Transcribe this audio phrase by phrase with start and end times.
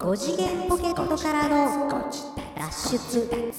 [0.00, 2.00] 5次元ポケットからの
[2.56, 3.52] 脱出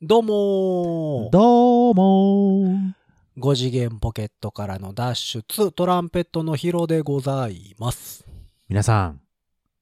[0.00, 2.94] どうもーどうも
[3.38, 8.24] 5次元ポケットからの脱出トランペットのヒロでございます。
[8.68, 9.20] 皆さん、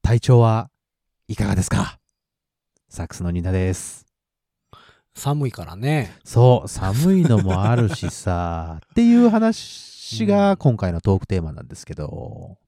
[0.02, 0.70] 体調は
[1.28, 1.98] いかがですか？
[2.88, 4.06] サックスのニナです。
[5.14, 6.14] 寒いからね。
[6.24, 12.58] そう、寒いのもあるしさ、 っていう話が今回のトークテーマなんですけど、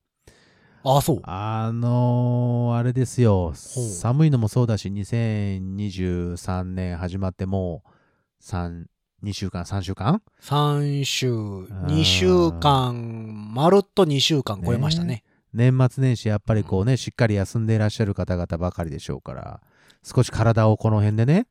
[0.85, 1.21] あ、そう。
[1.25, 3.57] あのー、あれですよ、う。
[3.57, 8.85] 寒いのもそうだし、2023年始まってもう、3、
[9.25, 15.25] 2週間、3週間？3週、2週間、まるっと2週間超えましたね。
[15.53, 19.61] 年末年始やっぱりこうね、しっかり休んでいらっしゃる方々ばかりでしょうから、
[20.05, 21.47] 少し体をこの辺でね、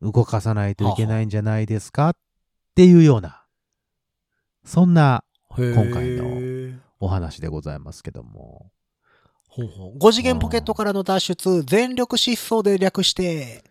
[0.00, 2.16] 動かさないといけないんじゃないですかっ
[2.74, 3.44] ていうような、
[4.64, 6.49] そんな今回の
[7.00, 8.70] お話でございますけども。
[9.48, 13.64] ほうほう5次元ポケットからの脱出、全力疾走で略して、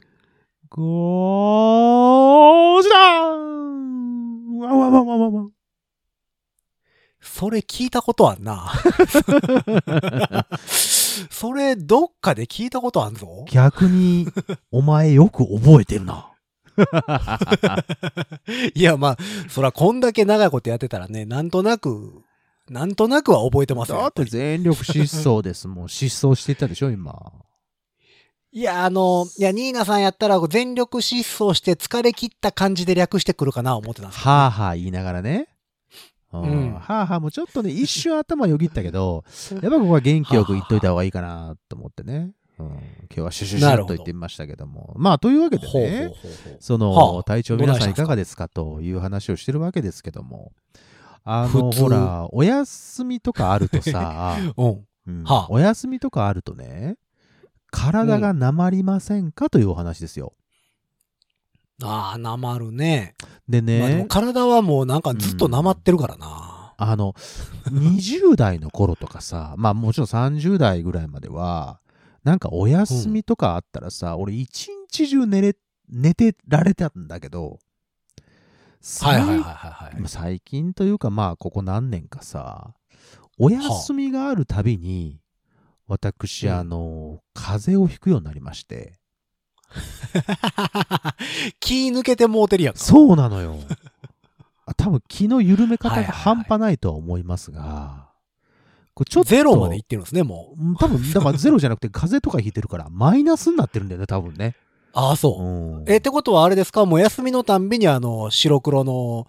[0.68, 5.50] ごーじだーわわわわわわ。
[7.22, 8.72] それ聞いたことあんな。
[11.30, 13.46] それ、どっかで聞いたことあんぞ。
[13.50, 14.28] 逆に、
[14.72, 16.32] お前よく覚えてるな。
[18.74, 19.18] いや、まあ、
[19.50, 22.24] そら、こんだけ長いことやってたらね、なんとなく、
[22.70, 24.00] なんとなくは覚えてますよ。
[24.00, 25.86] だって全力疾走ですもん。
[25.90, 27.32] 疾走していったでしょ、今。
[28.52, 35.48] いや、あの、いや、ニーナさんやったら全力疾走して疲れ切った感じで略してくるかな思ってたんですはあはあ言いながらね。
[36.32, 42.34] うんうんはあはあもちょっとね、一瞬頭よぎったけど、やっぱここは元気よく言っといた方がいいかなと思ってね。
[42.60, 42.78] うん、今
[43.10, 44.94] 日はシュシュシュッと言ってみましたけども。
[44.98, 46.12] まあ、というわけでね、
[46.60, 48.06] その、はあ体調皆さんいか？
[48.06, 48.48] がですか？
[48.50, 50.52] という話をしてるわけですけども。
[50.76, 50.89] あ
[51.48, 54.86] の、普通ほら、お休みとかあるとさ、 うん。
[55.08, 56.98] うんはあお休みとかあるとね、
[57.72, 60.34] 体がなまりませんかというお話ですよ。
[61.82, 63.16] ああ、なまるね。
[63.48, 66.74] でまあ体はもうなんかずっとなまってるからな。
[66.78, 67.14] あの、
[67.72, 71.82] 20代の頃とかさ、 まあもちろん30代ぐらいまでは、
[72.24, 75.56] なんかお休みとかあったらさ、俺一日中寝れ、
[75.90, 77.60] 寝てられたんだけど、
[79.04, 80.08] はいはいはい最はい。
[80.08, 82.74] 最近というかまあここ何年かさ、
[83.38, 85.20] お休みがあるたびに、
[85.88, 88.94] 私、うんあの、風邪をひくようになりまして、
[91.60, 92.80] 気抜けてもうてるやんか。
[92.80, 93.58] そうなのよ。
[94.66, 98.10] あ多分気の緩め方がはいはいはい半端ないとは思いますが、
[98.94, 100.62] これちょっとゼロまでいってるんですね、もう。
[100.62, 104.56] うん多分、だからゼロじゃなくて風邪とかひいてるから、マイナスになってるんだよね、多分ね。
[104.94, 105.44] ああ、そう。
[105.44, 106.86] うんえ、ってことはあれですか？
[106.86, 109.28] もう休みのたんびにあの、白黒の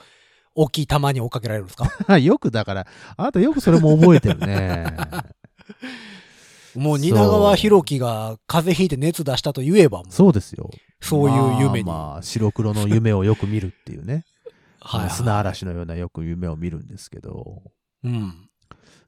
[0.54, 2.19] 大きい玉に追っかけられるんですか？
[2.19, 4.87] よくだから、あなたよくそれも覚えてるね。
[6.76, 10.71] もう蜷川博樹が風邪ひいて熱出したと言えばそうですよ。
[11.00, 11.84] そういう夢に。
[11.84, 14.25] まあ、まあ白黒の夢をよく見るっていうね。
[14.81, 17.62] はいはい砂嵐のようなよく夢を見るんですけど、
[18.04, 18.48] うん。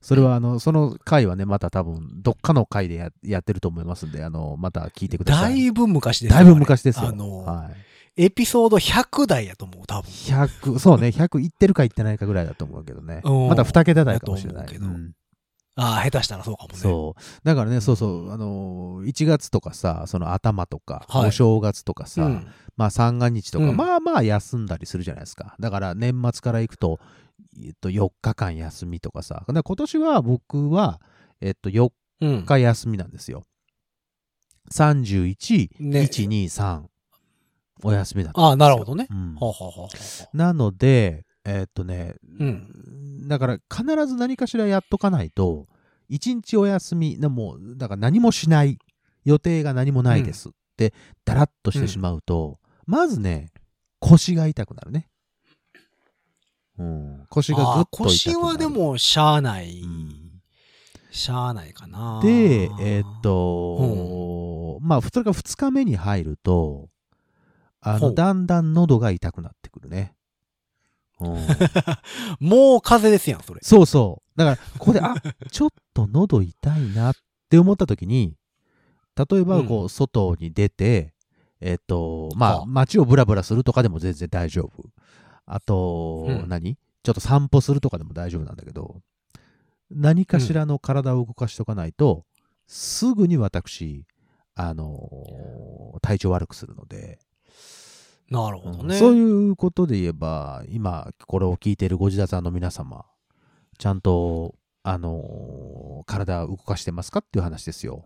[0.02, 5.52] それはあの、その回はね、また多分、どっかの回でややってると思いますんで、あの、また聞いてください。
[5.52, 7.08] だいぶ昔ですよだいぶ昔ですよ。
[7.08, 7.70] あの、は
[8.16, 8.24] い。
[8.24, 10.08] エピソード100台やと思う、多分。
[10.10, 13.22] 100、そうね、100いってるかいってないかぐらいだと思うけどね。
[13.24, 14.66] うんまだ2桁台かもしれない。
[14.66, 15.12] けどうん
[15.74, 16.78] ああ、下手したらそうかもね。
[16.78, 17.22] そう。
[17.44, 22.46] だからね、そうそう、あのー、1月とかさ、その頭とか、はいお正月とかさ、うん
[22.76, 25.56] まあ三が日とか、うんまあまあ休んだりするじゃないですか。
[25.60, 27.00] だから年末から行くと、
[27.60, 29.34] えっと、4日間休みとかさ。
[29.40, 31.00] だから今年は僕は、
[31.40, 31.90] えっと、4
[32.20, 32.46] うん。
[32.46, 33.44] 日休みなんですよ。
[34.70, 36.82] 31、ね1、2、3、
[37.82, 39.08] お休みだったああ、なるほどね。
[39.10, 39.88] うんはあ、はあは
[40.32, 45.66] なので、えっとね、うんだから必ず何かしらやっとかないと、
[46.08, 48.78] 一日お休み、でも、だから何もしない、
[49.24, 50.92] 予定が何もないですって、
[51.24, 53.50] だらっとしてしまうと、まずね、
[54.00, 55.08] 腰が痛くなるね。
[56.82, 57.86] うん、腰がぐっと。
[57.90, 59.80] 腰はでも、しゃあない。
[59.80, 60.22] うん
[61.12, 62.20] しゃあないかな。
[62.22, 66.88] で、えーっと、まあ、それが2日目に入ると、
[67.82, 70.14] あの、だんだん喉が痛くなってくるね。
[71.20, 71.36] うん
[72.40, 73.60] もう風邪ですやん、それ。
[73.62, 74.38] そうそう。
[74.38, 75.14] だから、ここで、あ、
[75.52, 77.14] ちょっと喉痛いなっ
[77.48, 78.34] て思った時に、
[79.14, 81.14] 例えば、こう、外に出て、
[81.60, 84.90] えっと、まあ街をブラブラするとかでも全然大丈夫。
[85.54, 86.78] あと、うん何？
[87.02, 89.02] ちょっと散歩するとかでも大丈夫なんだけど、
[89.90, 92.24] 何かしらの体を動かしとかないと、
[92.66, 94.06] すぐに私、
[94.54, 97.18] あのー体調悪くするので、
[98.30, 98.98] なるほどね。
[98.98, 99.20] そうい
[99.50, 103.04] うことで言えば、今、これを聞いているご自宅さんの皆様、
[103.76, 108.04] ちゃんとあのー体を動かしてますかっていう話ですよ。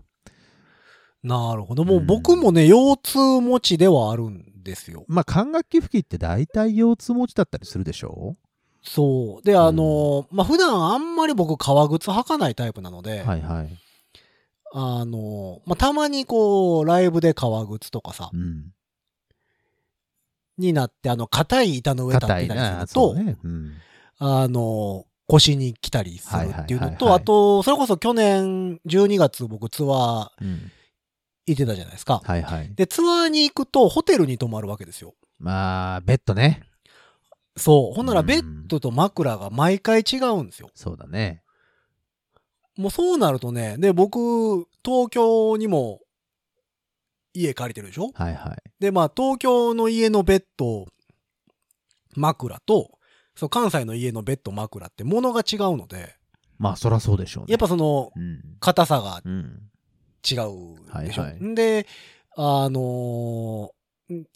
[1.26, 1.84] なるほど。
[1.84, 5.05] もううん僕もね、腰痛持ちではあるんですよ。
[5.08, 8.37] まあ、管楽器吹きって大体腰痛持ちだったりするでしょ？
[8.82, 9.43] そう。
[9.44, 13.69] で、あの、まあ、普段あんまり僕革靴履かないタイプなので、はいはい。
[14.73, 18.73] あの、まあ、たまにこう、ライブで革靴とかさ、うん。
[20.58, 22.81] になって、あの、硬い板の上立ってたりすな。
[22.82, 23.37] ると、ね。
[23.43, 23.73] うん。
[24.19, 30.70] あの、腰に来たりするっていうのと、あと、それこそ去年12月僕ツアーうん。
[31.46, 32.20] 行ってたじゃないですか。
[32.25, 32.75] はいはい。
[32.75, 35.14] で、ツアーに行くとホテルに泊まるわけですよ。
[35.38, 36.62] まあ、ベッドね。
[37.56, 37.94] そう。
[37.94, 40.70] ほんならうんベッドと枕が毎回違うんですよ。
[40.75, 41.43] そうだね。
[42.76, 46.00] もうそうなるとね、で、僕、東京にも
[47.32, 48.10] 家借りてるでしょ？
[48.14, 48.56] はいはい。
[48.78, 50.87] で、まあ、東京の家のベッド、
[52.14, 52.99] 枕と、
[53.34, 56.16] そう関西の家のベッド、枕って物が違うので、
[56.58, 57.52] まあ、そらそうでしょうね。
[57.52, 58.42] やっぱその、うん。
[58.60, 59.60] 硬さがうん。
[60.28, 61.23] 違うでしょ。
[61.23, 61.87] はいはいんで、
[62.37, 63.76] あのー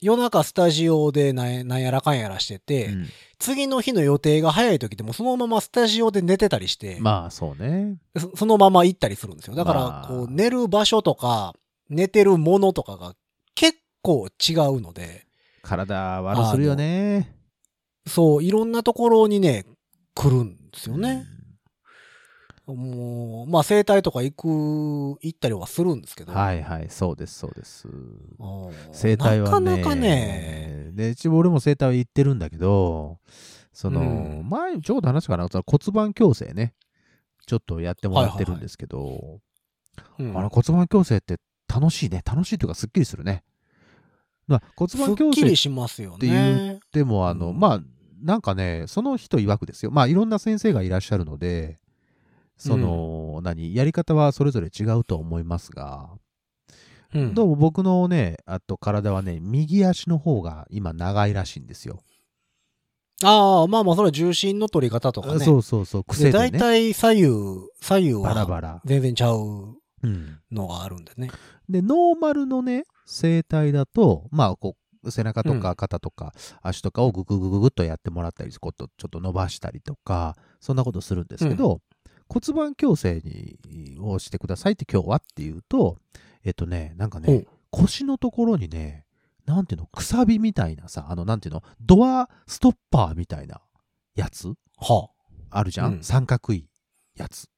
[0.00, 3.06] 夜中スタジオでなんやらかんやらしてて、うん
[3.38, 7.96] 次の日の予定が早い時でもそのままスタジオで寝てたりして、まあ、そうね。
[8.14, 9.56] そそのまま行ったりするんですよ。
[9.56, 11.54] だから、まあこう、寝る場所とか、
[11.88, 13.14] 寝てるものとかが
[13.54, 15.26] 結構違うので、
[15.62, 17.34] 体悪するよね。
[18.06, 19.64] そう、いろんなところにね、
[20.14, 21.24] 来るんですよね。
[22.74, 24.46] もう、まあ、整体とか行く、
[25.22, 26.32] 行ったりはするんですけど。
[26.32, 27.88] うんはいはい、そうです、そうです。
[27.88, 29.70] うん整体はね。
[29.70, 33.18] なかなかね、で、一応俺も整体は行ってるんだけど、
[33.72, 36.74] その、うん前、ちょうど話かな、その骨盤矯正ね。
[37.46, 39.40] ちょっとやってもらってるんですけど、
[40.18, 41.38] うんあの骨盤矯正って
[41.68, 42.22] 楽しいね。
[42.24, 43.42] 楽しいというか、すっきりするね。
[44.46, 46.80] まあ、骨盤すっき矯正っりしますよっていね。
[46.92, 47.80] ても、あの、うんまあ、
[48.22, 49.90] なんかね、その人曰くですよ。
[49.90, 51.78] まあ、いろんな先生がいらっしゃるので、
[52.60, 56.10] その、何、やり方はそれぞれ違うと思いますが、
[57.12, 61.98] うんどうも僕のね、あと体はね、右足の方が今長いらしいんですよ。
[63.24, 65.44] ああ、まあまあ、それは重心の取り方とかね。
[65.44, 66.58] そうそうそう、癖で、で大ね。
[66.58, 67.28] 体左右、
[67.80, 68.82] 左右バラはバラ。
[68.84, 70.38] 全然ちゃううん。
[70.52, 71.30] のがあるんでね。
[71.68, 81.80] で、ノーマルのね、整体だと、まあ、こう、背中とか肩とか足とかをグググググっとやってもらったり、こうとちょっと伸ばしたりとか、そんなことするんですけど、
[82.32, 85.96] 骨盤矯正にをしてくださいって今日はっていうと、
[86.44, 89.04] えっとね、なんかね腰のところにね、
[89.46, 93.60] なんていうの、くさびみたいなさ、あの、なんていうの、ドアストッパーみたいな
[94.14, 95.10] やつは
[95.50, 96.68] あるじゃん、うん三角い
[97.16, 97.48] やつ。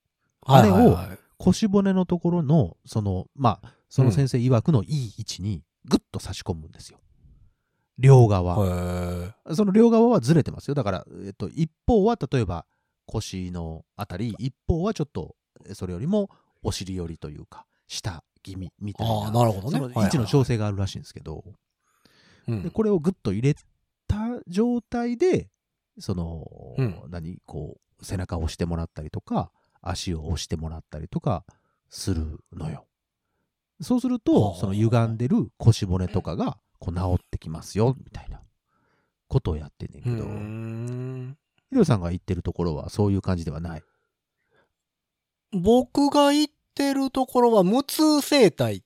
[0.47, 0.57] あ。
[0.57, 0.97] あれを
[1.37, 6.99] 腰骨のところの、その、まあ、その先生曰くのいい位置にグッと差し込むんですよ。
[7.99, 9.35] 両側。
[9.55, 10.75] その両側はずれてますよ。
[10.75, 12.65] だから、えっと、一方は例えば
[13.13, 15.37] 腰のあたり、一方はちょっと、
[15.67, 16.31] えそれよりも
[16.63, 19.41] お尻寄りというか、下気味みたいああ、な。
[19.41, 19.79] なるほどね。
[19.79, 21.45] その位置の調整があるらしいんですけど、
[22.49, 23.55] うんでこれをグッと入れ
[24.09, 24.17] た
[24.49, 25.49] 状態で、
[25.99, 26.49] その、
[26.79, 31.45] うん何、こう、背中を押してもらったりとか、足を押してもらったりとか
[31.91, 32.87] するのよ。
[33.81, 38.43] そうするはと、あその歪んでる腰骨とかが、こう治ってきますよ、みたいな
[39.29, 40.25] ことをやってんねんけど、
[41.73, 43.83] ヒロさんが言ってるところはそういう感じではない？
[45.53, 48.83] 僕が行ってるところは無痛整体っ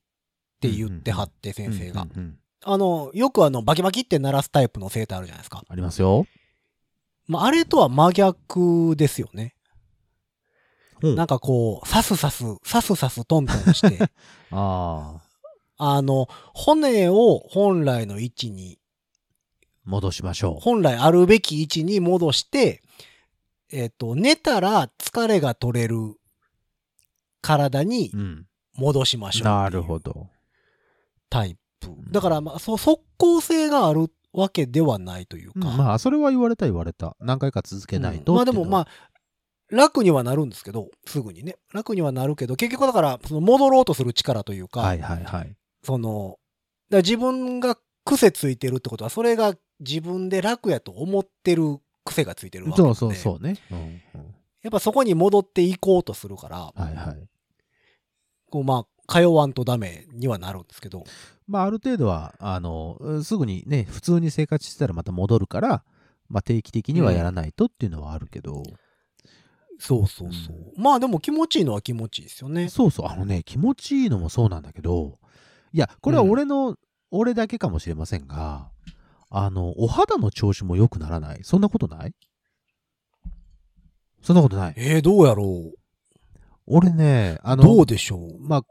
[0.61, 2.07] て言ってはって、先生が
[2.64, 5.62] あの、よくあの、バキバキって鳴らすタイプの整体あるじゃないですか。
[5.69, 6.26] ありますよ。
[7.28, 9.55] まあ、あれとは真逆ですよね。
[11.02, 14.11] うんなんかこう、サスサス、サスサストントンして、
[14.50, 15.21] あ
[15.76, 18.78] あ、あの、骨を本来の位置に、
[19.87, 22.83] 戻しましょ本来あるべき位置に戻して、
[23.73, 25.97] えっ、と、寝たら疲れが取れる
[27.40, 28.19] 体にう。
[28.19, 28.47] うん。
[28.76, 29.45] 戻しましょう。
[29.45, 29.99] なるほ。
[29.99, 30.28] ど。
[31.31, 31.90] タイプ。
[32.11, 35.69] だから、まあ、そう、即効性があるわけではないというか。
[35.71, 37.16] うんまあ、それは言われた言われた。
[37.21, 38.88] 何回か続けないと、うんまあでもまあ、あ、
[39.71, 41.57] 楽にはなるんですけど、すぐにね。
[41.73, 45.57] 楽にはなるけど、結局だから、その戻ろうとする力というか、はいはいはい。
[45.83, 46.38] その、
[46.90, 53.56] だ自分が癖ついてるってことは、それが自分で楽やと思ってる癖がついてるわけでそうそうそうね。
[53.71, 53.83] うんう
[54.25, 57.28] んやっぱそこに戻っていこうとするから、はいはい。
[58.50, 61.04] こうまあ、通わんとダメにはなるんですけど、
[61.47, 65.85] まあ、ある程度は、あの、すぐにね、普通に生活してたらまた戻るから、
[66.28, 68.64] まあ、定期的にはやらないとっていうのはあるけど、
[69.78, 70.80] そうそうそう。
[70.80, 72.68] まあでも気持ちいいのは気持ちいいですよね。
[72.68, 75.21] そうそう、あのね、気持ちいいのもそうなんだけど、
[75.73, 76.76] いや、これは俺の、
[77.12, 78.71] 俺だけかもしれませんが、
[79.28, 81.40] あの、お肌の調子も良くならない？
[81.42, 82.14] そんなことない？
[84.23, 84.75] そんなことない。
[84.76, 85.75] えー、どうやろう？
[86.66, 88.40] 俺ね、あの、どうでしょう？
[88.40, 88.62] まあ、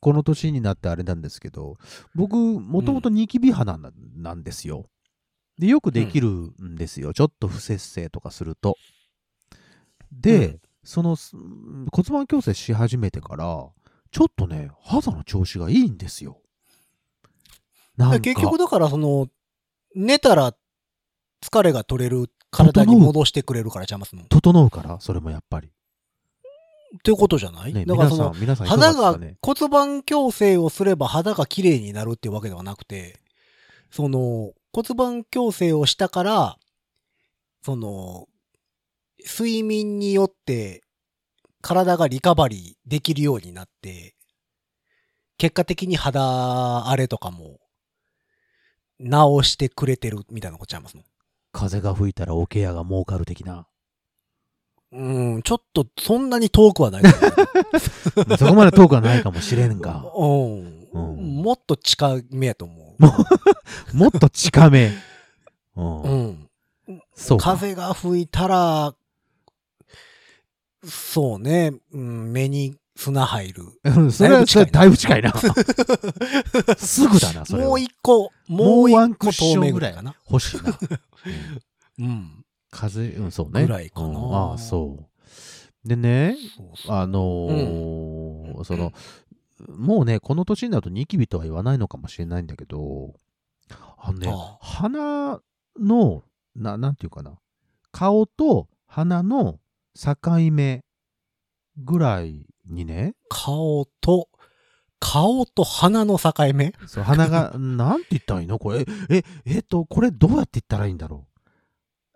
[0.00, 1.76] この年になってあれなんですけど、
[2.14, 4.86] 僕、もともとニキビ肌な,、なんですよ。
[5.58, 7.12] で、よくできるんですよ。
[7.12, 8.76] ちょっと不節制とかすると。
[10.10, 13.68] で、うんそのす骨盤矯正し始めてから、
[14.10, 16.40] ちょっとね、肌の調子がいいんですよ。
[17.96, 19.28] なんか結局だからその、
[19.94, 20.54] 寝たら
[21.42, 24.22] 疲れが取れる体に戻してくれるからちゃいますの。
[24.22, 25.70] っ整うから、それもやっぱり。
[27.02, 29.36] ていうことじゃない、ね、だからその皆さん、、皆さんいかが肌がですかね。
[29.42, 33.18] 骨盤矯正をすれば肌が綺麗になるっていうわけではなくて、
[33.90, 36.58] その骨盤矯正をしたから、
[37.64, 38.28] その、
[39.24, 40.82] 睡眠によって
[41.62, 44.14] 体がリカバリーできるようになって、
[45.38, 47.58] 結果的に肌荒れとかも
[49.02, 51.02] 直してくれてるみたいなことちゃいますの。
[51.52, 53.66] 風が吹いたら桶屋が儲かる的な。
[54.92, 58.36] うん、ちょっとそんなに遠くはないと思う。
[58.36, 62.96] そこまで遠くはないかもしれんが、うんうんもっと近めやと思
[63.94, 64.92] もっと近め。
[65.74, 66.48] うんう。
[66.88, 67.02] うん。
[67.14, 67.52] そうか。
[67.52, 68.94] 風が吹いたら、
[70.84, 73.64] そうね、うん、目に砂入る。
[73.84, 75.32] うんそれは、それはだいぶ近いな。
[76.76, 77.68] すぐだな、それは。
[77.70, 80.14] もう一個、もう一個透明ぐらいかな。
[80.30, 80.78] 欲しいな。
[81.98, 82.44] うんうん。
[82.70, 83.62] 風、うん、そうね。
[83.62, 85.08] ぐらいかなうんああ、そ
[85.84, 85.88] う。
[85.88, 86.36] でね、
[86.88, 88.92] あのーその、
[89.68, 93.14] もうね、この年になるとニキビとは言わないのかもしれないんだけど、
[93.98, 95.40] あのねああ、鼻
[95.80, 96.22] の、
[96.54, 97.38] な、なんていうかな、
[97.90, 99.58] 顔と鼻の
[99.94, 100.16] 境
[100.52, 100.84] 目
[101.78, 104.28] ぐらいにね、顔と、
[105.00, 106.74] 顔と鼻の境目。
[106.86, 108.58] そう鼻が、 なんて言ったらいいの？
[108.58, 111.38] これ、え、えっと、これどうやって言ったらいいんだろう？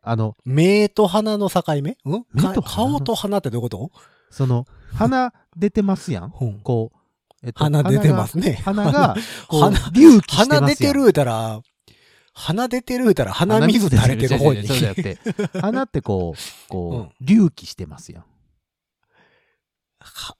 [0.02, 1.96] あの、目と鼻の境目？
[2.04, 2.24] うん？
[2.32, 3.90] 目と顔と鼻ってどういうこと？
[4.30, 6.32] その、鼻出てますやん。
[6.40, 6.60] うん。
[6.60, 6.98] こう、
[7.42, 8.60] えっと鼻出てますね。
[8.64, 9.16] 鼻が、
[9.48, 11.60] 鼻隆起鼻出てる言うたら、
[12.32, 14.66] 鼻出てる言うたら鼻水垂れてる方に。
[15.60, 18.24] 鼻ってこう、こう、う隆起してますやん。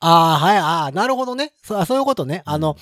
[0.00, 1.52] ああ、はい、ああ、なるほどね。
[1.62, 2.42] そうあそういうことね。
[2.44, 2.76] あの、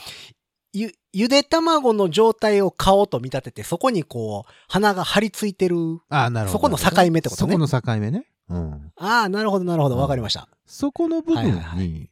[0.73, 5.77] ゆ、ゆで卵の状態を顔と見立てて、そこにこう、鼻が張り付いてる。
[6.09, 6.59] ああ、なるほど。
[6.59, 8.27] そこの境目ってことねそこの境目ね。
[8.51, 8.93] うん。
[8.97, 9.97] ああ、なるほど、なるほど。
[9.97, 10.49] わかりました。
[10.67, 12.11] そこの部分に、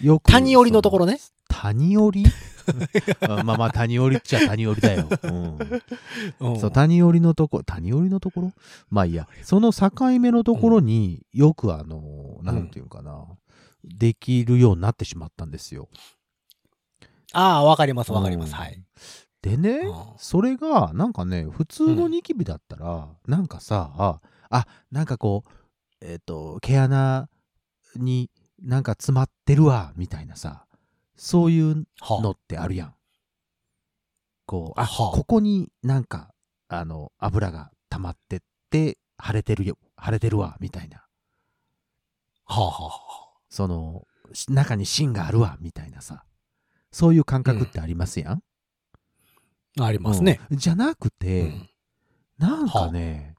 [0.00, 0.30] よく。
[0.30, 1.18] 谷折りのところね。
[1.48, 2.32] 谷折りあ
[3.44, 5.08] まあまあ、谷折りっちゃ谷折りだよ。
[5.22, 5.58] うん。
[6.40, 8.52] うんそう、谷折りのところ、谷折りのところ？
[8.90, 13.26] まあいいや、その境目のところによくあの、なんていうかな、
[13.84, 15.88] できるようになってしまったんですよ。
[17.32, 18.50] ああ、わかります、わかります。
[18.50, 18.82] うんはい。
[19.42, 25.50] でねうん、それが、なんかね、普通のニキビだったら、なんかさ、あ、なんかこう、
[26.02, 27.28] えっ、と、毛穴
[27.96, 30.66] になんか詰まってるわ、みたいなさ、
[31.22, 32.94] そういうはのってあるやん。
[34.46, 36.32] こう、あ、はあここになんか、
[36.68, 41.04] あの、油が溜まってって、腫れてるよ、腫れてるわ、みたいな。
[42.46, 42.92] はあ、はあ、は
[43.50, 46.24] その、し中に芯があるわ、みたいなさ。
[46.90, 48.42] そういう感覚ってありますやん？
[49.78, 49.84] あ。
[49.84, 50.40] ありますね。
[50.50, 51.68] うんじゃなくうて、ん
[52.38, 53.34] なんかね、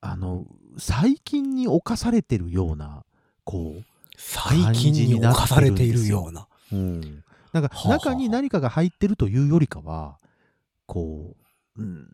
[0.00, 0.46] あの、
[0.78, 3.04] 細菌に侵されてるような、
[3.42, 3.74] こ
[4.16, 6.46] 最近に侵されているような。
[6.72, 7.24] う、うん。
[7.52, 10.18] なんか中に何かが入ってるというよりかは、
[10.86, 11.36] こ
[11.76, 12.08] う、うん、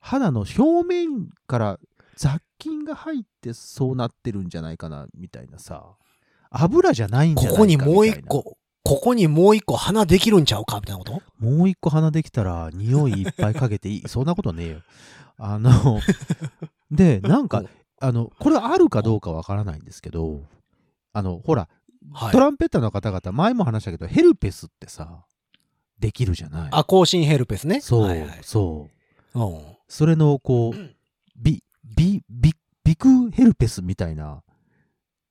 [0.00, 1.78] 肌の表面から
[2.16, 5.96] 雑菌が入ってそうなってるんじゃないかな、みたいなさ。
[6.50, 11.22] 油じゃないんじゃないかここにもう一個、ここにもう一個鼻できるんちゃうかみたいなこと？
[11.38, 14.02] もう一個鼻できたら匂いいっぱいかけていい。
[14.08, 14.82] そんなことねえよ。
[15.36, 16.00] あの、
[16.90, 17.68] で、なんかうん、
[18.00, 20.42] あの、これあるかどうかわからないんですけど、
[21.12, 21.68] あの、ほら、
[22.12, 22.40] はいト。
[22.40, 25.24] ランペッターの方々、前も話したけど、ヘルペスってさ、
[25.98, 26.68] できるじゃない。
[26.72, 27.80] あ、更新ヘルペスね。
[27.80, 28.90] そう、はいはいそ
[29.34, 29.40] う。
[29.40, 30.78] うんそれの、こう、
[31.36, 34.42] ビ、ビ、ビ、ビクヘルペスみたいな、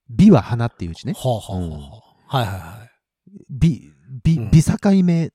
[0.10, 1.13] ビは鼻っていう字ね。
[1.13, 2.38] はあはあはあ。
[2.38, 2.89] はいはいはい。
[3.50, 3.92] ビ、
[4.24, 5.32] ビ、うんビ境目、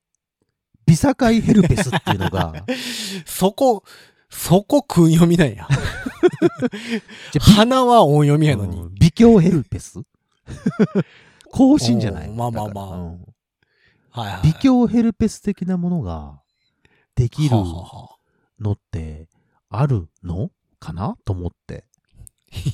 [0.87, 2.65] ビ境ヘルペスっていうのが、
[3.27, 3.83] そこ、
[4.31, 5.67] そこ訓読みなんや。
[7.33, 8.77] じゃ鼻は音読みやのに。
[8.81, 10.01] うん微強ヘルペス？
[11.53, 12.29] 更新じゃない？
[12.29, 13.25] まあまあまあうん
[14.11, 14.43] はいはい。
[14.45, 16.41] 微強ヘルペス的なものが
[17.15, 19.29] できるのって
[19.69, 20.51] あるの
[20.81, 21.17] かな？
[21.25, 21.85] と思って。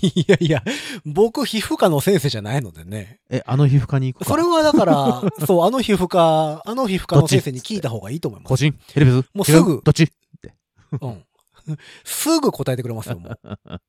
[0.02, 0.62] いやいや、
[1.04, 3.18] 僕、皮膚科の先生じゃないのでね。
[3.28, 4.30] え、あの皮膚科に行くか？
[4.30, 8.48] それはだから、 そう、あの皮膚科、あの皮膚科の先生に聞いた方がいいと思います。
[8.50, 9.30] 更新ヘルペス？
[9.34, 10.12] もうすぐ違どっち？
[11.00, 11.24] うん。
[12.04, 13.38] すぐ答えてくれますよ、もう。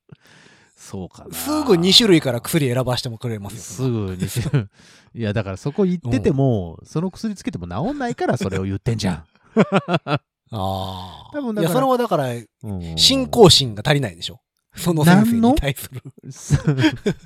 [0.76, 1.34] そうかな。
[1.34, 3.60] すぐ2種類から薬選ばしてもくれますよ。
[3.60, 4.68] すぐ2種類。
[5.16, 9.24] いや、だからそこ行ってても、その薬つけても治んないからそれを言ってんじゃん。
[9.56, 11.30] ああ。
[11.32, 14.40] 多分いや、それはだから、うん信仰心が足りないでしょ。
[14.76, 16.76] その先生に対する。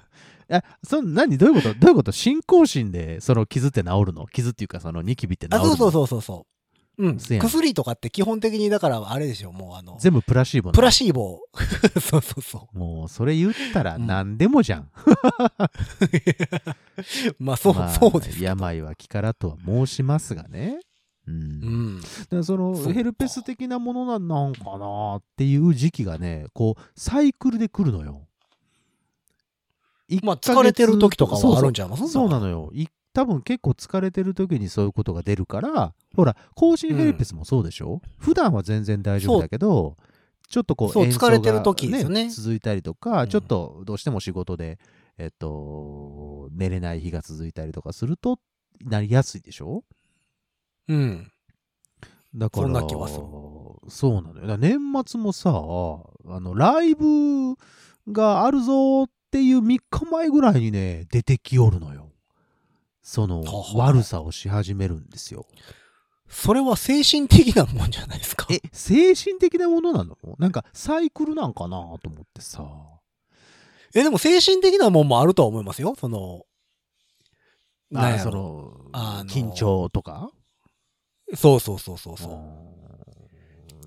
[0.48, 1.36] え、そん何？
[1.36, 1.74] どういうこと？
[1.74, 2.12] どういうこと？
[2.12, 4.26] 信仰心でその傷って治るの？
[4.28, 5.76] 傷っていうかそのニキビって治あ、るの？
[5.76, 6.59] そうそうそうそうそう。
[7.00, 7.18] うん。
[7.38, 11.40] 薬とかって基本的にだからあれでしょ、もうあの、全部プラシーボプラシーボ。
[12.00, 14.82] そうそうそもうそれ言ったらうん何でもじゃん。
[14.82, 14.88] う。
[17.42, 18.42] まあそう、まあそうです。
[18.42, 20.80] 病は気からとは申しますがね。
[21.26, 22.00] うん。
[22.32, 22.44] うん。
[22.44, 28.26] そのヘルペス的なものななんかなっていう時期がね、こう、サイクルで来るのよ。
[30.22, 32.08] まあ疲れてる時とかはあるんじちゃいます？
[32.08, 32.70] そうなのよ。
[32.74, 39.96] い多分結構疲れてる時にそういうことが出るから、ほら、更新ヘルペスもそうでしょ、普段は全然大丈夫だけど、
[40.48, 44.78] ちょっとこう、演奏疲れてる時ですよね続いたりとか、うんちょっとどうしても仕事で、
[45.18, 48.38] えっと、寝れない日が続いたりとかすると、
[48.84, 49.84] なりやすいでしょ？
[50.88, 51.30] うん。
[52.34, 53.24] だから、そんな気はする
[53.90, 54.56] そうなのよ。
[54.56, 57.56] 年末もさ、あの、ライブ
[58.10, 62.09] があるぞっていう3日前ぐらいにね、出てきおるのよ。
[63.02, 63.42] その
[63.74, 65.46] 悪さをし始めるんですよ。
[66.28, 68.46] それは精神的なもんじゃないですか？
[68.50, 70.16] え、精神的なものなの？
[70.38, 72.64] なんかサイクルなんかなと思ってさ。
[73.94, 75.94] え、でも精神的なもんもあるとは思いますよ。
[75.98, 76.42] その、
[77.90, 80.30] なんあその、あの緊張とか？
[81.34, 82.32] そうそうそうそうそう。
[82.32, 82.36] う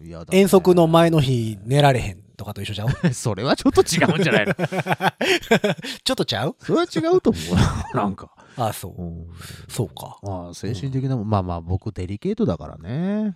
[0.06, 2.90] んやだね遠足の前の日寝られへんとかと一緒ちゃう？
[3.16, 4.54] それはちょっと違うんじゃないの？
[6.04, 6.58] ちょっとちゃう？
[6.60, 7.90] それは違うと思うな。
[8.04, 8.36] なんか。
[8.58, 9.02] ああ、そう。
[9.02, 9.28] うん
[9.70, 10.20] そうか。
[10.22, 13.36] まあ、精神的なもん、まあまあ、僕デリケートだからね。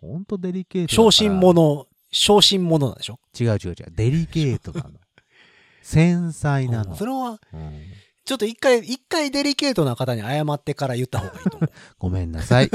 [0.00, 0.94] ほんとデリケート。
[0.94, 3.18] 小心者、小心者なんでしょ？
[3.38, 3.74] 違う違う違う。
[3.92, 4.90] デリケートなの。
[5.82, 6.96] 繊細なの。
[6.96, 7.82] それは、うん
[8.24, 11.70] ちょっと一回、一回デリケートな方に謝ってから言った方がいいと思う。
[11.98, 12.70] ごめんなさい。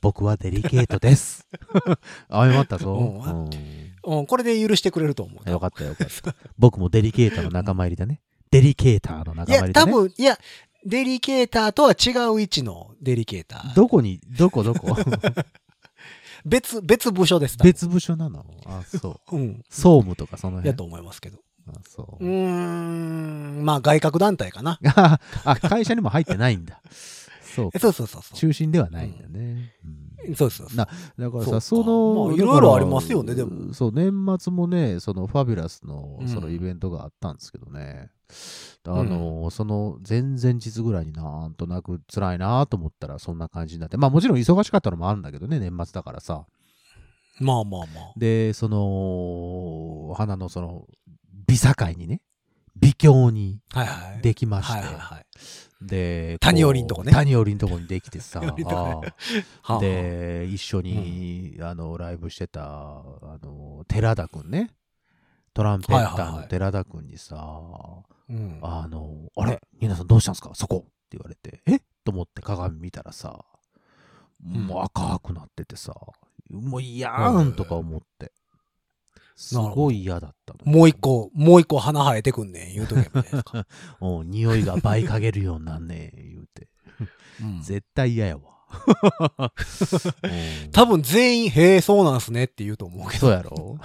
[0.00, 1.46] 僕はデリケートです。
[2.28, 2.92] 謝ったぞ。
[2.92, 3.50] うんうん
[4.02, 5.48] うん、これで許してくれると思う。
[5.48, 6.34] よかったよかった。
[6.58, 8.20] 僕もデリケーターの仲間入りだね。
[8.50, 9.92] デリケーターの仲いや、間入りだね。
[9.92, 10.36] 多分、いや、
[10.84, 13.74] デリケーターとは違う位置のデリケーター。
[13.74, 14.96] どこに、どこどこ？
[16.46, 17.56] 別、別部署です。
[17.58, 18.44] 多分別部署なの？
[18.66, 19.36] あ、そう。
[19.36, 19.62] うん。
[19.68, 20.68] 総務とかその辺？
[20.68, 21.38] やと思いますけど。
[21.68, 24.78] あ、そうーん、まあ外郭団体かな。
[24.96, 26.80] あ、あ会社にも入ってないんだ。
[27.54, 27.78] そうか。
[27.78, 28.36] そうそうそうそう。
[28.36, 29.74] 中心ではないんだね。
[29.84, 29.99] うん
[30.34, 30.66] そうそう。
[30.74, 38.10] なだからさ、その、いろいろありますよねでもそう、年末もね、そのファビュラスのうんそのイベントがあったんですけどね。
[38.86, 43.96] あの、その前々日ぐらいになんとなく辛いなと思ったらそんな感じになって。
[43.96, 46.46] まあもちろん忙しかったのもあるんだけどね、年末だからさ。
[47.40, 48.12] まあまあまあ。
[48.16, 50.86] で、その、花のその、
[51.46, 52.22] 美境にね、
[52.76, 54.22] 美境にはいはい。
[54.22, 54.72] できまして。
[54.72, 55.26] はいはいはい。
[55.82, 57.12] で、谷折りんとこね。
[57.12, 58.40] 谷折りんとこにできてさ。
[59.80, 63.02] で、一緒に、あの、ライブしてた、あ
[63.42, 64.74] の、寺田くんね。
[65.54, 66.48] トランペッターのはいはいはい。
[66.48, 68.58] 寺田くんにさ、あうん。
[68.62, 69.60] あの、あれ？
[69.80, 70.50] ニーナさんどうしたんですか？
[70.54, 71.80] そこって言われて、え？
[72.04, 73.44] と思って鏡見たらさ、
[74.42, 75.94] もう赤くなっててさ、
[76.50, 78.32] もう嫌ーんとか思って。
[79.40, 80.70] すごい嫌だったの。
[80.70, 83.66] もう一個、もう一個花生えてくんねん、言うとけばいいですか。
[84.02, 84.30] うん。
[84.30, 86.68] 匂いが倍かげるようになんねえ、言うて。
[87.40, 88.59] うん絶対嫌やわ。
[90.22, 90.26] う
[90.68, 93.78] ん多分全員、へえ、そうなんすねって言うと思うけど、そうやろ？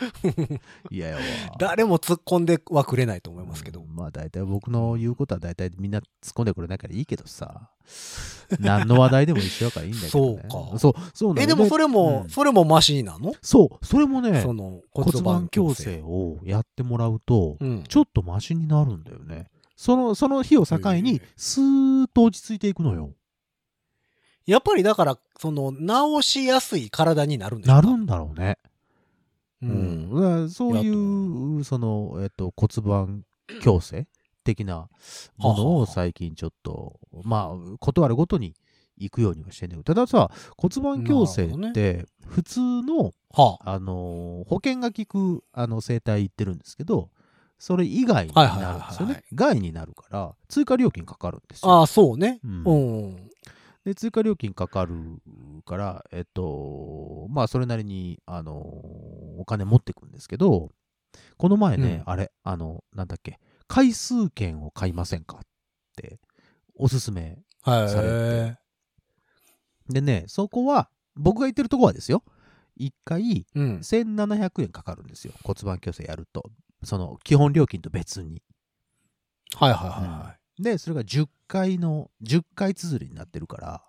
[0.90, 1.22] 嫌やわ。
[1.58, 3.84] 誰も突っ込んではくれないと思いますけどう。
[3.84, 7.70] んまあ大体僕の言うことは大体みんな突っ込んでくれないからいいけどさ。
[8.58, 10.42] 何の話題でも一緒だからいいんだけど、ね。
[10.48, 13.32] そうかそう、そうえ、でもそれも、うんそれもマシなの？
[13.42, 17.84] そう、それもね、その骨盤矯正をやってもらうと、うん。
[17.84, 19.46] ちょっとマシになるんだよね。
[19.76, 23.12] その、その日を境に、スーッと落ち着いていくのよ。
[24.50, 28.58] やっぱりだから、その、治しやすい体になるんでしょなるんだろうね。
[29.62, 29.66] う。
[29.66, 30.14] うんん。
[30.14, 30.80] だからそういや
[31.60, 33.24] う、その、えっと、骨盤
[33.60, 34.08] 矯正
[34.42, 34.88] 的な
[35.36, 38.56] ものを最近ちょっと、まあ、断るごとに
[38.96, 43.74] 行くようにはしてんねんけど、たださ、骨盤矯正って、普通の、はあ。
[43.74, 47.08] あのー、保険が効く、あの、整体行ってるんですけど、
[47.60, 49.34] それ以外になるんですよねい。
[49.36, 51.70] 外になるから、追加料金かかるんですよ。
[51.70, 52.40] ああ、そうね。
[52.42, 52.78] うんう
[53.10, 53.30] ん。
[53.84, 54.94] で、追加料金かかる
[55.64, 60.70] から、えっと、まあ、それなりに、あの、お金持ってくんですけど、
[61.38, 65.40] この前ね、うんあれ、あの、なんだっけ、回数券を買いませんかっ
[65.96, 66.18] て、
[66.74, 67.38] おすすめ。
[67.62, 67.88] はい。
[67.88, 68.56] され
[69.88, 72.22] でね、そこは、僕が言ってるとこはですよ、
[72.78, 73.78] 1回うん。
[73.78, 76.50] 1700円かかるんですよ、骨盤矯正やると。
[76.82, 78.42] その基本料金と別に。
[79.56, 83.82] はいはいはいはで、それが10回の、10回綴りになってるから、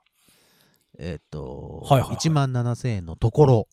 [0.98, 3.68] えっ、と、はいはいはい1万7000円のところ、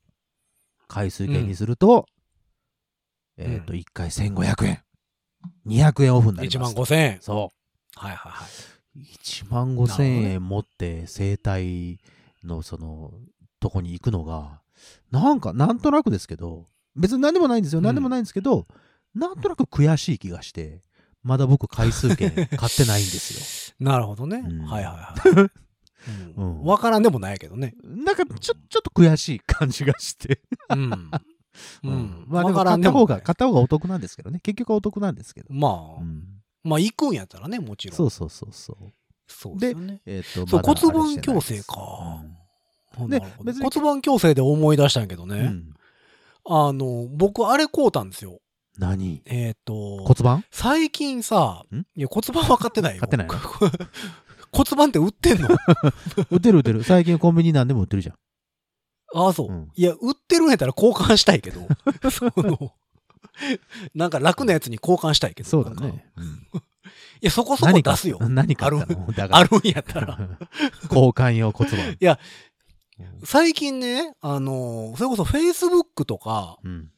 [0.89, 2.07] 回数券にすると、
[3.39, 4.83] んえっ、と、1回1500円。
[5.67, 6.75] 200円オフになり1ます。
[6.75, 7.19] 万5千円。
[7.21, 7.53] そ
[7.95, 8.49] はいはいはい。
[8.97, 9.01] う。
[9.01, 12.01] 1万5000円持って生体
[12.43, 13.13] のその、
[13.61, 14.61] とこに行くのが、
[15.11, 17.79] なんか、なんとなくですけど、別に何でもないんですよ。
[17.79, 18.67] うん何でもないんですけど、
[19.15, 20.83] なんとなく悔しい気がして、
[21.23, 24.39] まだ僕回数券買ってないんです なるほどね。
[24.39, 25.41] うんはいはいはい。
[25.45, 25.51] う
[26.37, 27.75] うんんわからんでもないけどね。
[27.83, 27.91] よ。
[27.91, 30.41] なんか、ちょ、ちょっと悔しい感じがして。
[30.71, 31.11] うん。
[31.83, 32.25] うん。
[32.29, 34.41] まあでもわから買った方が、買った方がお得なんですけどね。
[34.41, 35.53] 結局はお得なんですけど。
[35.53, 37.97] まあう、んまあ行くんやったらね、もちろん。
[37.97, 38.77] そうそうそうそう。
[39.27, 40.01] そうですよね。
[40.07, 42.23] えっ、と、そう骨盤矯正か
[43.01, 45.37] うんなるほど別に骨盤矯正で思い出したんやけどね。
[45.37, 45.75] うん
[46.51, 48.41] あの、僕あれ買うたんですよ。
[48.79, 49.23] 何？
[49.27, 50.45] えっ、と、骨盤？
[50.51, 53.01] 最近さん、いや骨盤分かってないよ。
[53.01, 53.35] 買ってないの？
[54.53, 55.49] 骨盤って売ってんの？
[56.31, 56.83] 売ってる売ってる。
[56.85, 58.15] 最近コンビニなんでも売ってるじゃん。
[59.15, 61.67] ああ、そう、うんいや、売ってるんやったら交換したいけど、
[62.11, 62.75] その、
[63.95, 65.49] なんか楽なやつに交換したいけど。
[65.49, 66.07] そうだね。
[66.17, 66.63] うん
[67.21, 68.19] いや、そこそこ出すよ。
[68.21, 68.85] 何かあるあ
[69.45, 70.17] るんやったら。
[70.85, 71.93] 交換用骨盤。
[71.93, 72.19] いや
[72.99, 76.91] うん、最近ね、あの、それこそ Facebook とか、うん。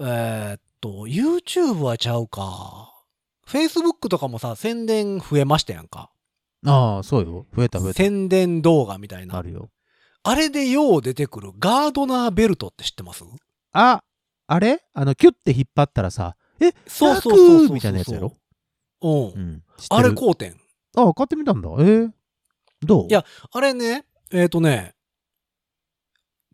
[0.00, 2.92] えーっと、YouTube はちゃうか。
[3.46, 6.10] Facebook とかもさ、宣伝増えましたやんか。
[6.64, 7.46] ああ、そうよ。
[7.54, 7.96] 増えた増えた。
[7.96, 9.36] 宣伝動画みたいな。
[9.36, 9.70] あるよ。
[10.22, 13.24] あれでよう出てくるガードナーベルトって知ってます？
[13.72, 14.02] あ、
[14.46, 14.82] あれ？
[14.94, 18.32] あの、キュッて引っ張ったらさ、え、そうそうそうそう楽みたいなやつやろ？
[19.02, 19.12] うん。
[19.12, 19.62] うん。
[19.90, 20.56] あれこうてん。
[20.96, 21.68] あ、買ってみたんだ。
[21.68, 22.10] えー？
[22.82, 23.06] どう？
[23.08, 24.94] いやあれね、えーっとね、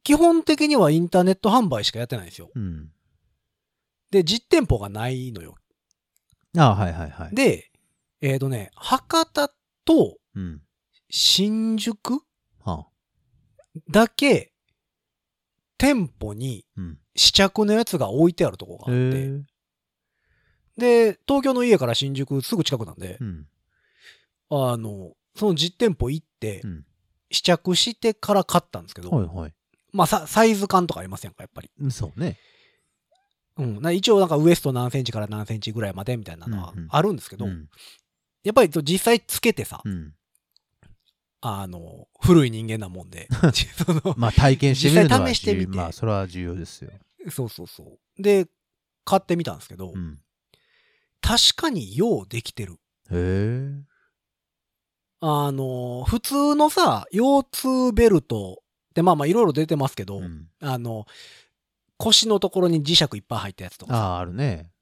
[0.02, 2.50] 基本的にはインターネット販売しかやってないんですよ。
[2.54, 2.90] うん。
[4.12, 5.56] で、実店舗がないのよ。
[6.56, 7.34] あはいはいはい。
[7.34, 7.70] で、
[8.20, 9.48] えーっとね、博多
[9.86, 10.60] とうん。
[11.08, 12.22] 新宿
[12.62, 12.86] はあ。
[13.90, 14.52] だけ、
[15.78, 16.98] 店舗にうん。
[17.16, 19.18] 試着のやつが置いてあるとこがあへって、
[20.86, 21.12] え。
[21.12, 23.48] で、東京の家から新宿すぐ近くなんでう、ん。
[24.50, 26.84] あの、その実店舗行ってう、ん。
[27.30, 29.54] 試着してから買ったんですけど、はいはい
[29.94, 31.70] まあさサイズ感とかありませんか、やっぱり。
[31.80, 31.90] うん。
[31.90, 32.38] そうね。
[33.58, 33.82] うん。
[33.82, 37.68] な一応なんかウエスト何センチから何センチぐらいまでみたいなのはうんうんあるんですけど、うん。
[38.44, 40.14] やっぱり実際つけてさ、うん。
[41.40, 43.28] あの、古い人間なもんで、
[43.84, 46.90] そのまあ体験してみるのは実際試してみてまあそれは重要ですよ。
[47.30, 48.22] そうそうそう。
[48.22, 48.48] で、
[49.04, 50.18] 買ってみたんですけど、うん。
[51.20, 52.74] 確かにようできてる。
[52.74, 52.76] へ
[53.12, 53.92] え。
[55.20, 60.48] あの、普通のさ、腰痛ベルトってまあまあいろいろ出てますけど、うん。
[60.60, 61.06] あの、
[62.02, 63.98] 腰のところに磁石いっぱい入ったやつとかさ。
[63.98, 64.72] ああ、あるね。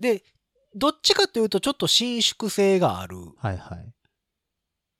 [0.00, 0.24] で、
[0.74, 3.92] どっちかというとちょっと伸縮性があるはいはい。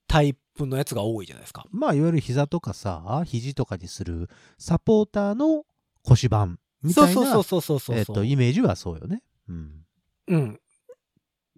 [0.06, 1.64] タイプのやつが多いじゃないですか。
[1.70, 5.64] まあいわゆる膝とかさ、肘とかにするサポーターの
[6.02, 7.12] 腰盤みたいな。
[7.14, 7.96] そうそうそうそうそうそう。
[7.96, 9.22] えっと、イメージはそうよね。
[9.48, 9.86] うん。
[10.28, 10.60] うん。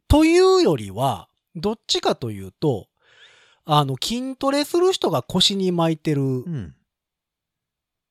[0.06, 2.86] というよりは、どっちかというと、
[3.64, 6.74] あの、筋トレする人が腰に巻いてるうん。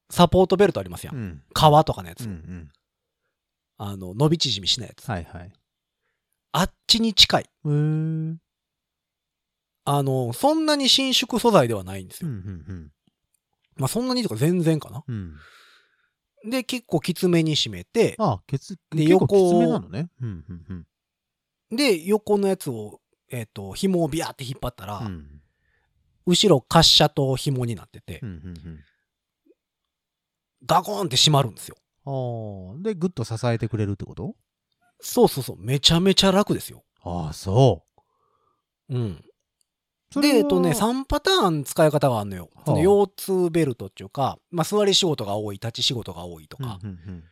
[0.10, 1.16] サポートベルトありますやん。
[1.16, 1.44] うん。
[1.54, 2.26] 革とかのやつ。
[2.26, 2.70] うんうん。
[3.78, 5.08] あの、伸び縮みしないやつ。
[5.08, 5.52] はいはい。
[6.52, 7.50] あっちに近い。
[9.86, 12.34] あの、そんなに伸縮素材ではないんですうよ。
[12.36, 12.92] ん
[13.76, 15.04] まあ、そんなにとか全然かな。
[15.08, 15.36] うん。
[16.44, 16.50] うん。
[16.50, 20.10] で、結構きつめに締めて、あ、ケツ、で結構きつ横めなのね。
[20.22, 20.88] うんうん
[21.76, 25.06] で、横のやつを、えっ、と、紐をビヤーって引っ張ったら、うん。
[25.08, 25.44] うん
[26.26, 28.80] 後ろ滑車と紐になってて、うんうん
[30.66, 31.76] ガコーンって締まるんですよ。
[32.82, 34.36] で、ぐっと支えてくれるってこと？
[35.00, 35.58] そうそうそう。
[35.60, 36.84] めちゃめちゃ楽ですよ。
[37.02, 37.84] ああ、そ
[38.90, 38.96] う。
[38.96, 39.22] うん。
[40.22, 42.50] で、えっとね、3パターン使い方があるのよ。
[42.56, 46.80] あその腰痛ベルトっていうか、まあ、座り仕事が多い、立ち仕事が多いとか。
[46.84, 47.24] うんうんうん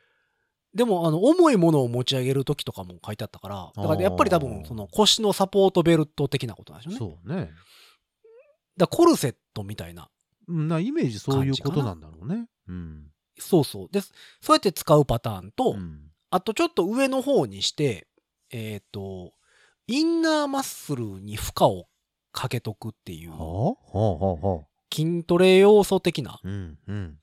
[0.74, 7.28] でも、あの、重いものを持ち上げるときとかも書いてあったから、だからやっぱり多分、その腰のサポートベルト的なことなんでしょうね。
[7.28, 7.50] そうね。
[8.78, 10.08] だコルセットみたいな。
[10.48, 12.48] うんなイメージそういうことなんだろうね。
[12.70, 13.11] うん。
[13.42, 13.88] そうそう。
[13.92, 14.12] で、そ
[14.50, 18.08] うやって使うパターンと、うんあとちょっと上の方にして、
[18.52, 19.34] えっ、と、
[19.88, 21.88] インナーマッスルに負荷を
[22.32, 23.34] かけとくっていう。
[24.94, 27.18] 筋トレ要素的なうんうん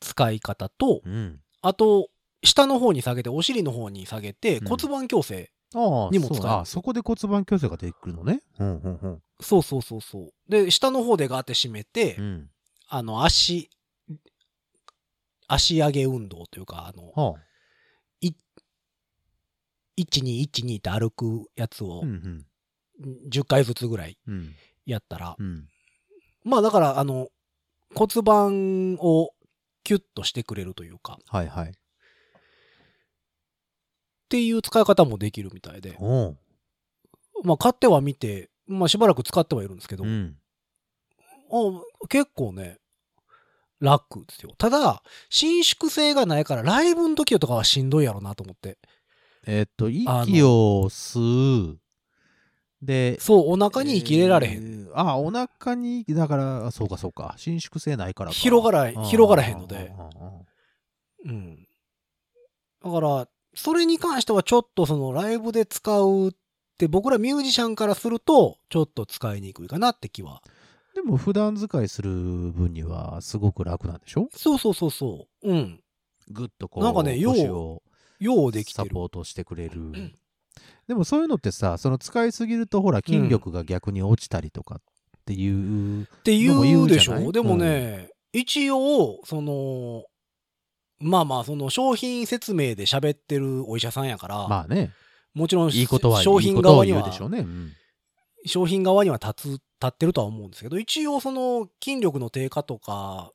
[0.00, 1.40] 使い方と、うん。
[1.60, 2.08] あと、
[2.44, 5.50] 下の方に下げて、お尻の方に下げて、うん骨盤矯正。
[5.74, 8.42] ああ、にも使えるそうあそこで骨盤矯正が出てくるのね。
[8.60, 9.22] うんうんうん。
[9.40, 10.32] そうそうそうそう。
[10.48, 12.50] で、下の方でガーって締めて、うん。
[12.88, 13.70] あの、足、
[15.48, 17.40] 足上げ運動というか、あの、は
[19.98, 22.44] 1212って歩くやつをうんうん。
[23.28, 24.54] 10回ずつぐらいうん。
[24.86, 25.68] やったら、うん。
[26.44, 27.28] まあだから、あの、
[27.94, 29.30] 骨盤を
[29.84, 31.72] キュッとしてくれるというか、っはいはい。
[34.28, 35.96] ていう使い方もできるみたいで、
[37.44, 40.36] まあ買ってはみて、まあしばらく使ってはいるんですけど、うん。
[41.50, 42.78] あ結構ね、
[43.80, 44.54] 楽ですよ。
[44.58, 48.78] ただ、伸縮性がないから、ライブの時とかはしんどいやろなと思って。
[49.46, 50.08] えっと、息
[50.42, 51.78] を吸う。
[52.82, 54.56] で、そう、お腹に生きれられへん。
[54.56, 57.34] えーあ、お腹に、だから、そうかそうか。
[57.36, 58.36] 伸縮性ないからか。
[58.36, 59.92] 広がら広がらへんので
[61.24, 61.68] うん。
[62.84, 66.32] だから、それに関してはちょっとそのライブで使うっ
[66.78, 70.42] て僕らミュージシャンからするとちょっと使いにくいかなって気は。
[71.00, 74.28] ーでも、普段使いする分には、すごく楽なんでしょ？
[74.32, 75.50] そうそうそうそう。
[75.50, 75.80] うん。
[76.30, 77.82] ぐっとこう、なんかね腰を
[78.18, 78.88] ようできてる。
[78.88, 79.92] サポートしてくれる。
[80.86, 84.80] でもそういうのってさ、その使いすぎるとほら筋力が逆に落ちたりとかっ
[85.24, 86.88] ていう、ううじゃない？
[86.88, 87.32] でしょ？
[87.32, 90.04] でもね、一応、その、
[91.00, 94.90] まあまあ、その商品説明で喋ってるお医者さんやから、まあね、
[95.32, 97.38] もちろんいいことはい商品側には言うでしょうね。
[97.38, 97.72] うん
[98.46, 103.32] 商品側には立つ、立ってるとは思うんですけど、一応その筋力の低下とか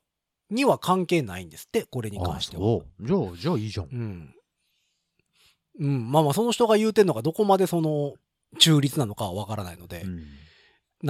[0.50, 2.80] には関係ないんですって、これに関しては。
[3.00, 3.86] じゃあ、じゃあいいじゃん。
[3.86, 4.34] うん。
[5.80, 8.14] うん、まあまあその人が言うてんのがどこまでその
[8.58, 10.06] 中立なのかはわからないので、う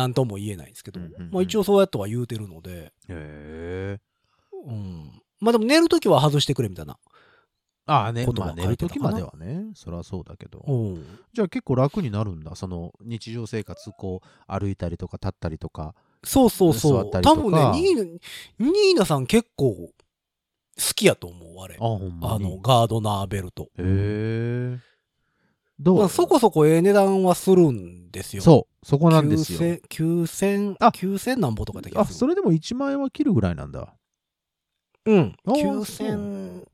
[0.09, 3.99] んとも言えないんですけど、うんうんうんまあ一応そうやっては言うてるので、へえ。
[4.67, 5.23] うん。
[5.41, 6.99] まあでも寝るときは外してくれみたいな。
[7.87, 10.65] ああね、ことまあ寝る時まではね、そりゃそうだけど。
[10.67, 11.05] うん。
[11.33, 12.55] じゃあ結構楽になるんだ。
[12.57, 15.95] その日常生活、こう歩いたりとか立ったりとか。
[16.25, 17.11] そうそうそう。
[17.11, 18.05] 多分ね、ニーナ、
[18.67, 19.93] ニーナさん結構好
[20.95, 21.79] きやと思う、あれあ。
[21.81, 22.47] ほんまに。
[22.47, 23.65] あの、ガードナーベルト。
[23.65, 24.79] へえ。
[25.79, 28.43] どう、まあそこそこええ値段はするんですよ。
[28.43, 29.59] そう、そこなんですよ。
[29.59, 33.95] 9000、9000、あ9000なんぼとかだけあ、それでも1万円は切るぐらいなんだ。
[35.07, 35.37] うん。
[35.45, 36.65] あー9000、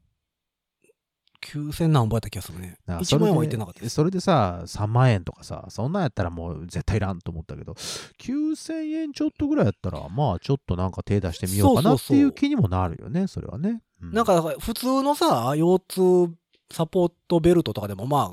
[1.43, 2.77] 9000何ぼやった気がするね。
[2.87, 3.91] 1なそれで万円は言ってなかった。
[3.91, 13.83] それでさ、3万円とかさ、そんなんやったらもう絶対いらんと思ったけど、9000円ちょっとぐらいやったら、まあちょっとなんか手出してみようかなっていう気にもなるよね、それはね。
[14.03, 16.35] うなん、か、普通のさ、腰痛
[16.73, 18.33] サポートベルトとかでもま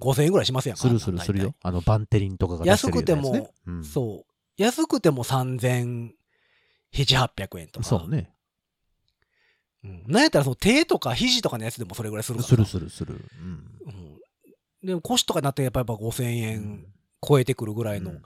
[0.00, 0.82] 5000円ぐらいしますやんか。
[0.82, 1.54] するするするよ。
[1.62, 4.62] あの、バンテリンとかが出してるね安くても、うんそう。
[4.62, 6.12] 安くても3700、
[6.92, 7.86] 800円とか。
[7.86, 8.30] そうね。
[9.84, 10.02] うん。
[10.06, 12.48] なんやったらその手とか肘とかのやつでもそれぐらいするから。
[12.48, 13.14] するするする。
[13.40, 14.86] うんうん。
[14.86, 16.86] でも腰とかになってやっぱり5000う円ん
[17.26, 18.22] 超えてくるぐらいのうん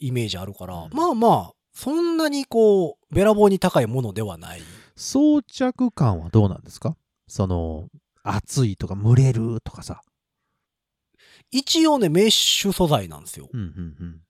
[0.00, 4.60] イメージあるから、うんまあまあ、そんなにこう、べらぼうに高いものではない。
[4.96, 6.96] 装着感はどうなんですか？
[7.28, 7.88] その、
[8.22, 10.02] 暑いとか蒸れるとかさ。
[11.50, 13.48] 一応ね、メッシュ素材なんですよ。
[13.52, 13.62] うんう
[14.04, 14.20] ん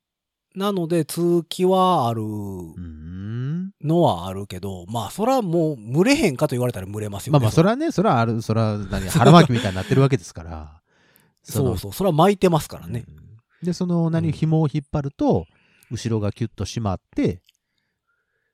[0.54, 2.74] なので、通気はあるうん。
[2.74, 3.53] うん。
[3.84, 7.38] のはあるけど、まあ、そらもう、蒸れへんかと言われたら蒸れますよね。
[7.38, 10.80] まあまあ、それはね、それはある、それは何、腹巻きみたいになってるわけですから。
[11.44, 13.04] そうそう、それは巻いてますからね。
[13.06, 13.24] うん
[13.62, 15.46] で、その、何、うん紐を引っ張ると、
[15.90, 17.40] 後ろがキュッと締まって、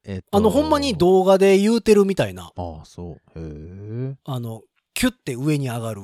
[0.04, 3.14] えっとあの、ほんまに動画で言うてるみたいな、ああ、そう。
[3.14, 4.16] へえ。
[4.24, 4.62] あの、
[4.94, 6.02] キュッて上に上がる。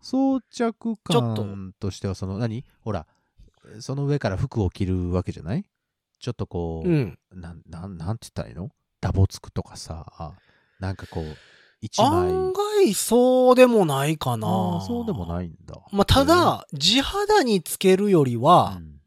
[0.00, 2.64] 装着感としては、その、何？
[2.80, 3.06] ほら、
[3.80, 5.64] その上から服を着るわけじゃない？
[6.24, 7.18] ちょっとこう、うん。
[7.34, 8.70] なん、なん、なんて言ったらいいの？
[9.02, 10.34] ダボつくとかさ、
[10.80, 11.36] なんかこう、
[11.82, 12.08] 一枚。
[12.08, 14.80] 案外、そうでもないかな。
[14.86, 15.74] そうでもないんだ。
[15.92, 19.00] まあ、ただ、地肌につけるよりはう、ん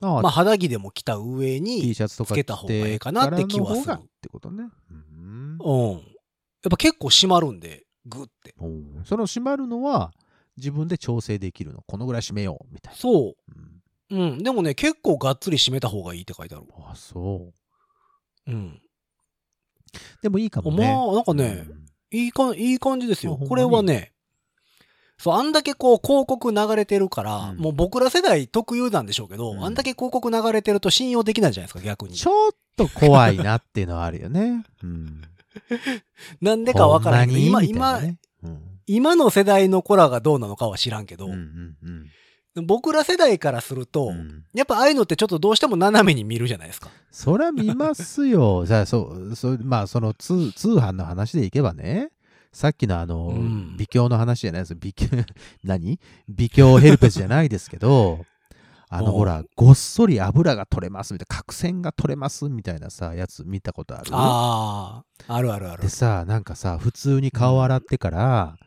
[0.00, 4.64] ああ、まあ、肌着でも着た上 T に、シャツとかつけた方がいいかなって気はするってことね。
[4.90, 4.94] う
[5.24, 5.58] ん。
[5.60, 5.92] うん。
[5.92, 6.02] やっ
[6.70, 8.56] ぱ結構締まるんで、グッて。
[9.04, 10.10] その締まるのは
[10.56, 11.82] 自分で調整できるの。
[11.86, 12.98] このぐらい締めようみたいな。
[12.98, 13.71] そうん、
[14.12, 14.16] う。
[14.16, 14.38] うん。
[14.42, 16.64] でもね、結構がっつり締めた方がいいって書いてある。
[16.86, 17.52] あそ
[18.46, 18.50] う。
[18.50, 18.80] うん。
[20.22, 20.92] でもいいかもね。
[20.92, 23.36] まあ、なんかね、うんいいか、いい感じですよ。
[23.36, 24.12] これはね、
[25.16, 32.26] そう、あんだけこう広告流れてるから、うんもう僕ら世代特有なんでしょうけど、うんあんだけ広告流れてると信用できないじゃないですか、逆にち。
[32.26, 34.64] ょっと怖いなっていうのはあるよね。
[34.82, 35.22] うん。
[36.42, 42.10] なんでかわからないけど、今、今、ねうん今の世代の子らがどうなのかは知らんけど、うんうん
[42.54, 46.90] 僕ら世代からすると、うんうんやっぱああいうのってちょっとどうしても斜めに見るじゃないですか。
[47.10, 48.64] そら見ますよ。
[48.68, 52.10] じゃあ、そう、そう、まあ、その通、通販の話でいけばね、
[52.52, 54.74] さっきのあの、うん微鏡の話じゃないです。
[54.74, 55.24] 微鏡、
[55.64, 55.98] 何？
[56.28, 58.26] 微鏡ヘルペスじゃないですけど、
[58.90, 64.10] あの、ほら、ごっそり油が取れますみたいな、角栓が取れますみたいなさ、やつ見たことある？
[64.12, 65.88] ああ、あるあるあるで。
[65.88, 68.58] さ、なんかさ、普通に顔洗ってから、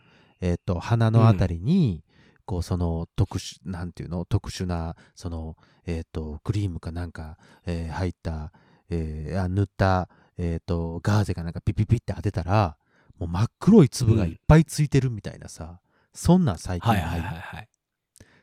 [0.41, 2.03] えっ、と、鼻のあたりに、
[2.45, 8.51] こう、その、特殊、なんていうの、特殊な、その、えっ、と、クリームかなんか、えー入った、
[8.89, 12.77] えーあ塗った、えっ、と、ガーゼかなんかピピピって当てたら、
[13.17, 15.79] もう真っ黒い粒がいっぱいついてるみたいなさ、
[16.13, 17.69] そんなん最近はいないはいはいはい。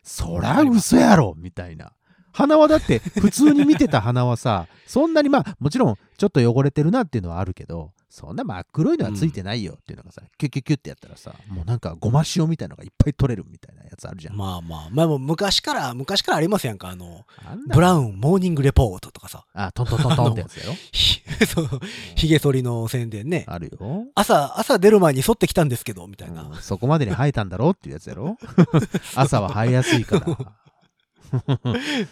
[0.02, 1.92] そら嘘やろみたいな。
[2.32, 14.36] 鼻はだって、普通に見てた鼻はさ、そんなにまあ、もちろん、ちょっと汚れてるなっていうのはあるけど、そんな真っ黒いのはついてないよっていうのがさ、キュッキュッキュッってやったらさ、もうなんかごま塩みたいのがいっぱい取れるみたいなやつあるじゃん。
[14.36, 17.24] まあまあ、まあもう昔から、昔からありますやんか、あの、
[17.72, 21.68] ブラウンモーニングレポートとかさ、あ、トントントントンってやつやろひ そう、
[22.14, 23.46] ひげ剃りの宣伝ね。
[23.48, 24.04] あるよ。
[24.14, 26.42] 朝、朝出る前に剃ってきたんですけど、みたいな。
[26.42, 28.36] うんそこまでに生えたんだろっていうやつやろ
[29.16, 30.36] 朝は生えやすいから。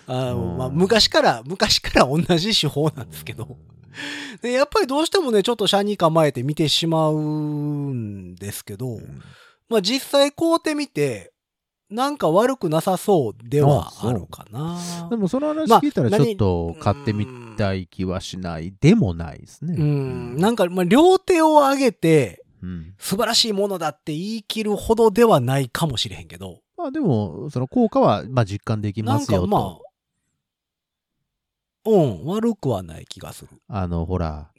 [0.07, 3.57] あまあ、昔から、昔から同じ手法なんですけど。
[4.41, 7.21] でやっぱりどうしてもね、ちょっと車に構えて見てしまう
[7.93, 9.23] んですけど、うん。
[9.69, 11.33] まあ実際買うてみて、
[11.91, 14.79] なんか悪くなさそうではあるかな。
[15.11, 19.75] でもその話まあ聞いたらちょっと買ってみたい気はしないでもないですね。
[19.77, 22.95] うん、なんか、まあ、両手を上げて、うん。
[22.99, 29.45] 素晴らしいものだって言い切るほどではないかもしれへんけど、まあでも、その効果はまあ実感できなんますよと。
[29.45, 29.79] かまあ、
[31.85, 33.51] うん、悪くはない気がする。
[33.69, 34.51] あの、ほら。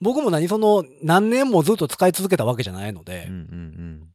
[0.00, 4.08] 僕も何その、何年もずっと使い続けたわけじゃないので、うんうん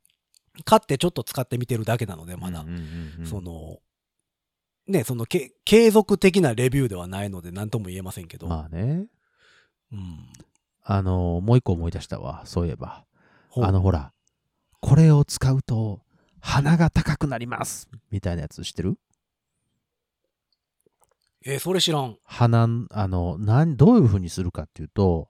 [0.65, 2.39] 買ってちょっと使ってみてるだけなので、うん。
[2.39, 3.77] まだ、うんうんうんその、
[4.87, 9.05] ね、そのけ、継続的なレビューではないので何とも言えませんけど、まあね。
[9.91, 10.27] うん。
[10.83, 12.41] あの、もう一個思い出したわ。
[12.45, 13.05] そういえば。
[13.55, 14.13] あの、ほら。
[14.79, 16.01] これを使うと、
[16.49, 17.89] 鼻が高くなります。
[18.09, 18.97] みたいなやつ知ってる？
[21.45, 22.17] えーそれ知らん。
[22.23, 25.29] 鼻、あの、なん、どういう風にするかっていうと、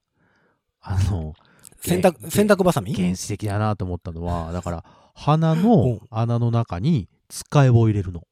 [0.79, 1.33] あの、
[1.81, 2.93] 洗濯、洗濯バサミ？
[2.93, 8.27] 原始的だなと思ったのは、だから、鼻うんの穴の中に使い棒を入れるの。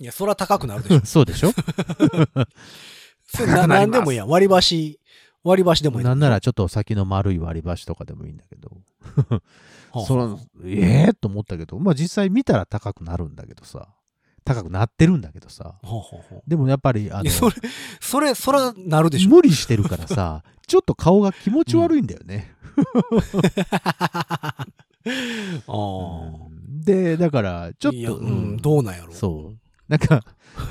[0.00, 1.00] いや、そら高くなるでしょ。
[1.06, 1.52] そうでしょ？
[3.26, 4.28] それ高くなりますななんでもいいやん。
[4.28, 5.00] 割り箸、
[5.44, 6.04] 割り箸でもいい。
[6.04, 8.70] なんならちょっと先の丸い割り箸とかでもいいんだけど。
[9.28, 9.40] は
[9.92, 13.88] あそのええと思ったけど、まあ実際見たら高くなるんだけどさ。
[14.44, 15.76] 高くなってるんだけどさ。
[15.82, 17.56] ほうほうほうでもやっぱり、あのそれ、
[18.00, 19.30] それ、そらなるでしょ。
[19.30, 22.52] 無理してるからさ、 ちょっと顔が気持ち悪いんだよね。
[24.56, 24.66] あ
[25.66, 26.46] あ。
[26.48, 26.54] うん
[26.84, 29.12] で、だから、ちょっと、うん、どうなんやろ。
[29.12, 29.58] そう。
[29.88, 30.22] なんか、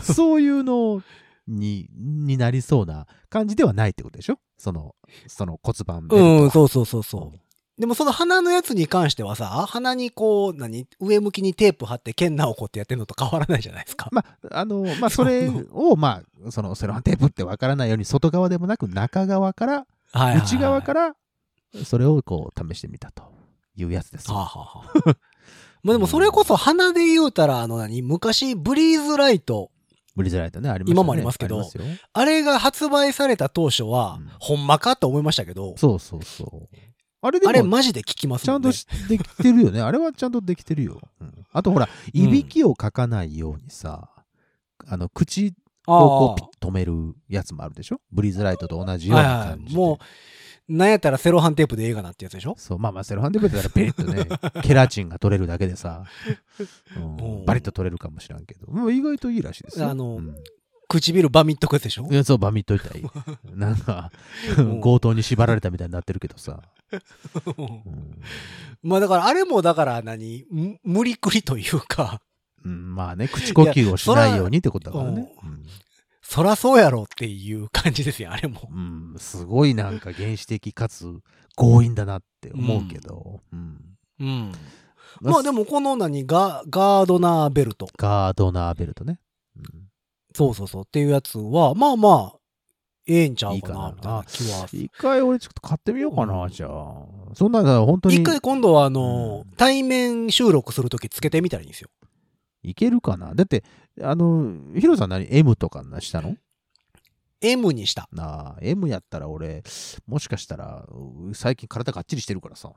[0.02, 1.02] そういうの
[1.48, 4.38] に、になりそうな感じではないってことでしょ？
[4.64, 4.96] その、
[5.28, 7.40] その骨盤ベルトはうん、そうそうそうそう。
[7.78, 14.08] でもその鼻のやつに関してはさ、鼻にこう、何、上向きにテープ貼って剣直子ってやってるのと変わらないじゃないですか。
[14.12, 21.16] まあ、あの、まあ、それを、まあ、そのセロハンテープってわからないように、外側でもなく、中側から、はい内側から、
[21.84, 23.24] それをこう、試してみたと
[23.76, 24.32] いうやつです。
[24.32, 25.18] はあはあ、
[25.84, 25.94] まあ。
[25.94, 29.72] でもそれこそ鼻で言うたら、あの何、昔ブリーズライト、
[30.16, 31.00] ブリズライトね、ありますよね。
[31.02, 31.66] 今もありますけどあ
[32.14, 36.76] あれが発売された当初は、うんほんまかと思いましたけど、そうそうそう。
[37.22, 38.46] あれでも、あれマジで効きますね。
[38.48, 39.80] ちゃんとしできてるよね。
[39.82, 41.00] あれはちゃんとできてるよ。
[41.22, 44.10] うんあとほら、いびきをかかないようにさ、
[44.88, 45.54] あの、口
[45.86, 48.02] をこうピッと止めるやつもあるでしょ？
[48.12, 49.72] ブリーズライトと同じような感じで。
[49.74, 49.76] い。
[49.76, 49.98] もう、
[50.70, 52.56] なんやったらセロハンテープでええかなってやつでしょ？
[52.58, 54.28] そう、まあまあ、セロハンテープだったらペリッとね、
[54.64, 56.04] ケラチンが取れるだけでさ、
[56.96, 57.42] うんう。
[57.42, 59.90] んバリッと取れるかもしらんけど、もう意外といいらしいですよ。
[59.90, 60.36] あのうん。
[60.90, 62.08] 唇バミっとくやつでしょ？
[62.10, 63.06] いやそう、バミっといたらい い。
[63.58, 64.12] なんか
[64.58, 64.62] う。
[64.62, 66.62] ん、 強盗に縛られたみたいになってるけどさ。
[67.58, 67.62] う。
[67.62, 68.22] ん
[68.84, 70.46] まあだからあれもだから何？
[70.52, 72.22] む無理くりというか、
[72.64, 75.30] うんまあね、口呼吸をしないようにってことだからね。
[76.24, 78.70] そらそうやろっていう感じですよ、あれも。
[78.72, 81.20] うんうんすごいなんか原始的かつ
[81.56, 83.42] 強引だなって思うけど。
[83.52, 83.78] うん
[84.20, 84.52] うん。
[85.22, 87.88] まあでもこの何ガ、ガードナーベルト。
[87.98, 89.20] ガードナーベルトね。
[89.58, 89.84] うん
[90.36, 92.40] そうそうそうっていうやつは、まあまあ、
[93.06, 94.68] ええんちゃうかな、いいかなみたいな気は。
[94.72, 97.06] 一回俺ちょっと買ってみようかな、うんじゃあ。
[97.36, 101.90] そんなの本当に一回今度はあの、うん対面収録するときつけてみたらいいんですよ。
[102.64, 103.64] いけるかなだって、
[104.02, 106.36] あの、ヒロさん何 ?M とかなしたの
[107.42, 108.08] ？M にした。
[108.12, 109.64] なあ、M やったら俺、
[110.08, 112.72] もしかしたら、う最近体がっちりしてるからさ、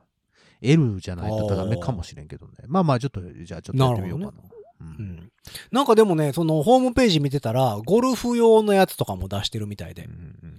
[0.60, 2.52] L じゃないとダメかもしれんけどね。
[2.66, 4.32] まあまあ、ちょっと、じゃあちょっとやってみようかな。
[4.32, 5.32] ううんん。
[5.70, 10.04] なんかでもね、そのホームページ見てたら、ゴルフ用のやつとかも出してるみたいで。
[10.04, 10.14] うんう
[10.46, 10.56] ん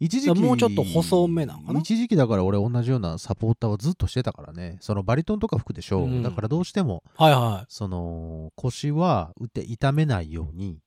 [0.00, 1.80] 一時期、もうちょっと細めなのかな？
[1.80, 4.78] 一時期だから俺同じようなサポーターをずっとしてたからね。
[4.80, 6.04] そのバリトンとか吹くでしょ。
[6.04, 10.80] うんだからどうしても、はいはその腰は打って痛めないように、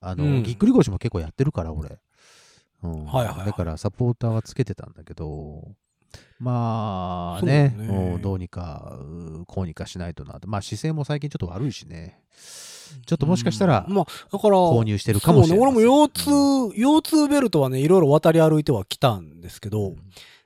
[0.00, 1.98] あの、うんぎっくり腰も結構やってるから俺。
[2.82, 5.68] うんはいはいはいだからサポーターはつけてたんだけど、
[6.40, 10.48] まあね、ねどうにか、うこうにかしないとなと。
[10.48, 12.18] まあ姿勢も最近ちょっと悪いしね。
[13.06, 13.94] ちょっともしかしたらうん。
[13.94, 19.94] まあ、だから、購入してるかもしれないそうね、俺も腰痛、腰痛ベルトはね、いろいろ渡り歩いてはきたんですけど、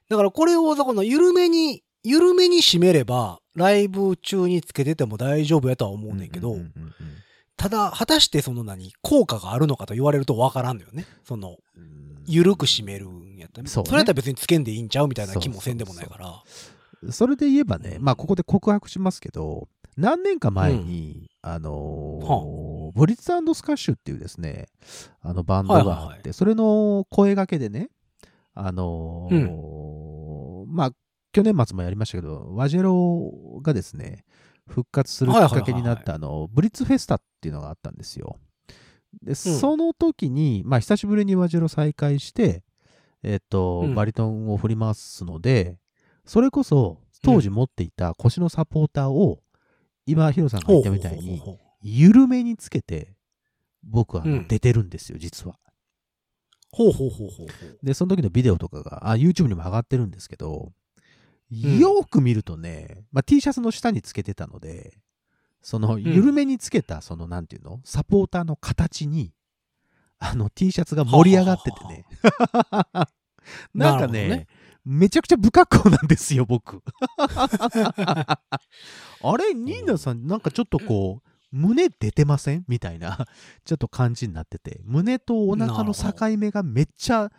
[0.08, 6.56] だからこれを、この緩めに、緩めに締めれば、ライブ中につけてても大丈夫やとは思うねんけど、
[7.56, 11.06] ただ、果たしてその何、効果があるのかと言われるとわからんのよね。
[11.24, 12.22] その、うん。
[12.26, 13.68] 緩く締めるんやったら。
[13.68, 13.88] そうね。
[13.88, 17.12] それやったら別につけんでいいんちゃうみたいな気もせんでもないから。
[17.12, 24.68] それで言えばね、まあここで告白しますけど、何年か前に、あのーブリッツスカッシュっていうですね、
[25.20, 27.90] あのバンドがあって、はいはいはそれの声掛けでね、
[28.54, 30.90] あのーまあ
[31.32, 34.24] 去年末もやりましたけど、ワジェロがですね、
[34.66, 38.38] 復活するきっかけになった、あの、ブリッツフェスタっていうのがあったんですよ。
[39.22, 42.64] で、その時に、まあ久しぶりにワジェロ再開して、
[43.22, 43.94] えっと、うん。
[43.94, 45.78] バリトンを振り回すので、
[46.24, 49.40] それこそ当時持っていた腰のサポーターを、
[50.06, 51.42] 今、ヒロさんが言ったみたいに、
[51.82, 53.16] 緩めにつけて、
[53.82, 55.58] 僕は出てるんですよ、実は。
[56.70, 57.48] ほうほうほうほう。
[57.82, 60.72] で、その時のビデオとかが、あ、YouTube にも上がってるんですけど、
[61.50, 61.78] ん。
[61.78, 64.98] よーく見るとね、まあ、T シャツの下につけてたので、
[65.62, 67.80] その、緩めにつけた、その、なんていうの？
[67.84, 69.32] サポーターの形に、
[70.18, 72.04] あの、T シャツが盛り上がっててね。
[73.74, 74.46] なんかね
[74.86, 76.80] めちゃくちゃ不格好なんですよ、僕。
[77.18, 78.38] あ
[79.36, 82.64] れ、ニーナさん、なんかちょっとこう、胸出てません？
[82.68, 83.26] みたいな、
[83.64, 87.30] ちょっと感じになってて、胸とお腹の境目がめっちゃ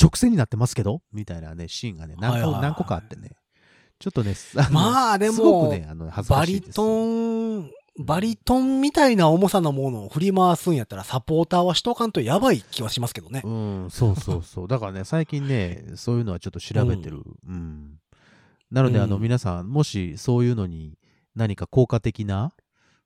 [0.00, 1.02] 直線になってますけど？
[1.12, 3.30] みたいなね、シーンがね、何個何個かあってね。
[4.00, 6.74] ちょっとね、あのまあでもすごくね、あの、恥ずかバリしいです。
[6.74, 13.42] トン、バリトンみたいな重さのものを振り回すんやったらサポーターはしとかんとやばい気はしますけどね。
[13.44, 14.68] うん、そうそうそう。
[14.68, 17.22] だからね、最近ね、そういうのはちょっと調べてる。
[17.46, 17.98] うん。
[18.70, 20.98] なので、あの、うん皆さん、もしそういうのに
[21.34, 22.54] 何か効果的な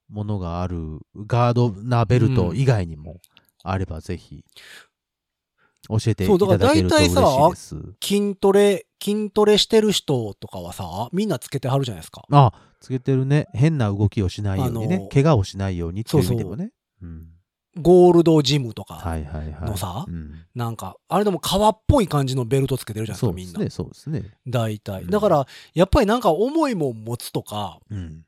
[0.08, 3.20] ものがある、ガードなベルト以外にも
[3.64, 4.44] あれば、ぜひ、
[5.88, 7.76] 教えていそうだからただけると嬉しい大体です。
[8.02, 12.22] 筋トレ、筋トレしてる人とかはさ、みんなつけてはるじゃないですか。
[12.30, 13.46] あ、つけてるね。
[13.52, 15.08] 変な動きをしないようにね。
[15.12, 16.72] 怪我をしないようにっていう意味でもね。
[17.02, 17.28] うん。
[17.78, 19.70] ゴールドジムとか、はいはいはい。
[19.70, 23.52] のさうんなんか、あれでも革っぽい感じのベルトつけてるじゃないですか、みんな。
[23.52, 24.38] そうですね、そうですね。
[24.46, 25.02] 大体。
[25.02, 28.22] うんだから、やっぱりなんか重いもん持つとか、うん。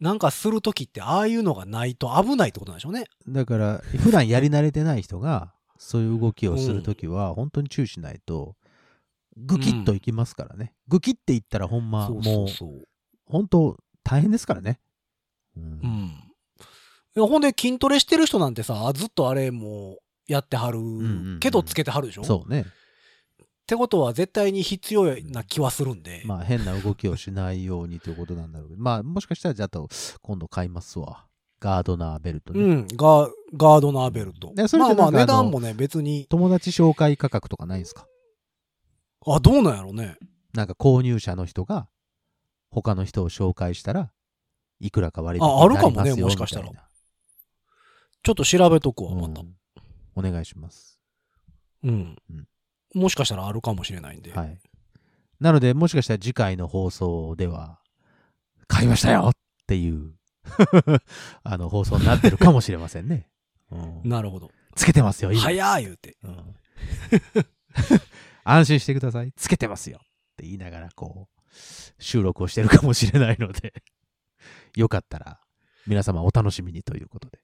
[0.00, 3.04] なんかするときって、ああいうのがないと危ないってことなんでしょうね。
[3.28, 8.56] だから、普段やり慣れてない人が、そういう動きをするときは、本当に注意しないと、
[9.36, 10.74] グキッといきますからね。
[10.88, 12.88] グキっていったらほんま、もそう。
[13.26, 14.80] 本当大変ですからね。
[15.56, 16.22] うんうん。
[17.16, 20.78] いやほんで筋トレしてる人なんてさ、ずっとあれもうやってはる
[21.40, 22.66] けどつけてはるでしょ、そうね。
[22.66, 26.22] ってことは絶対に必要な気はするんで。
[26.24, 29.88] まあ、変な動きをしないようにということなんだろうけど、まあ、もしかしたら、じゃあと、
[30.22, 31.26] 今度買いますわ。
[31.58, 32.60] ガードナーベルトね。
[32.60, 34.52] うん、ガガードナーベルト。
[34.52, 38.06] ねそれまあまあってなんかあの値段もね、別に、友達紹介価格とかないんですか？
[39.26, 40.16] あ、どうなんやろね。
[40.54, 41.88] なんか購入者の人が、
[42.70, 44.10] 他の人を紹介したら、
[44.80, 46.88] いくらか割引ああるかもねもしかしたらみたいな
[48.22, 49.40] ちょっと調べとくわ、また。
[49.40, 49.54] うん
[50.18, 50.98] お願いします。
[51.84, 52.16] うん。
[52.30, 52.48] うん
[52.94, 54.32] もしかしたらあるかもしれないんで。
[54.32, 54.58] はい。
[55.40, 57.78] なので、もしかしたら次回の放送では、
[58.68, 59.36] 買いましたよっ
[59.66, 60.12] ていう、
[61.42, 63.28] あの、放送になってるかもしれませんね。
[63.70, 64.50] うんなるほど。
[64.74, 65.40] つけてますよ、今。
[65.40, 66.16] 早い言うて。
[66.22, 66.54] うん
[68.44, 69.32] 安心してください。
[69.34, 69.98] つけてますよ。
[69.98, 71.52] って言いながら、こう、
[71.98, 73.82] 収録をしてるかもしれないので、
[74.76, 75.40] よかったら、
[75.86, 77.40] 皆様お楽しみにということで。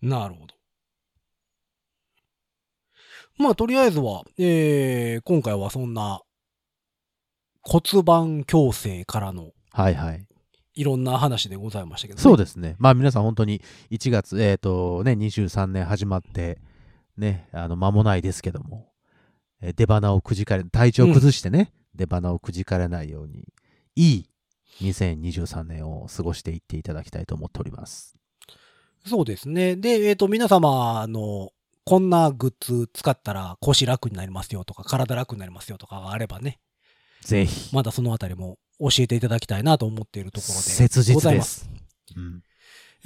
[0.00, 0.54] なるほど。
[3.36, 6.22] まあ、とりあえずは、えー、今回はそんな
[7.62, 10.26] 骨盤矯正からのはいはい。
[10.74, 12.22] いろんな話でございましたけどね。
[12.22, 12.76] そうですね。
[12.78, 16.58] まあ皆さん本当に1月、えっ、とね、23年始まって、
[17.16, 18.92] ね、あの、間もないですけども、
[19.60, 23.52] えー出花をくじかれ、体調を崩してね、出花をくじかれないように、
[23.96, 24.30] いい
[24.80, 28.16] 2023年を過ごしていっていただきたいと思っております。
[29.06, 29.76] そうですね。
[29.76, 31.50] で、えっ、と、皆様、あの、
[31.84, 36.58] こんなグッズ使ったら腰楽になりますよとか、体楽になりますよとかがあればね、
[37.20, 41.60] ぜひ、まだそのあたりも教えていただきたいなと思っているところでございでます。
[41.60, 41.70] す。
[42.16, 42.42] うん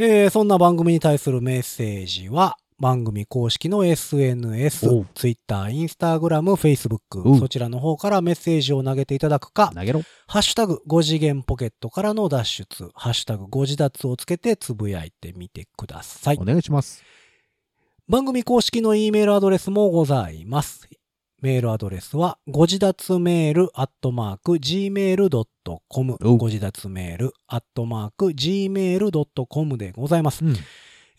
[0.01, 10.03] えーそんな番組に対するメッセージは、番組公式の SNS Twitter、Instagram、Facebook、そちらの方からメッセージを投げていただくか、投げろ。
[10.29, 16.45] ハッシュタグ5次元ポケットからの脱出、ハッシュタグ5次脱をつけてつぶやいてみてくださいお。
[16.45, 17.03] 願いします。
[18.09, 20.89] 番組公式の E メールアドレスもございます。
[21.41, 26.17] メールアドレスは、ご自立メールアットマーク gmail.com。
[26.25, 30.45] おご自立メールアットマーク gmail.com でございます。
[30.45, 30.57] うん。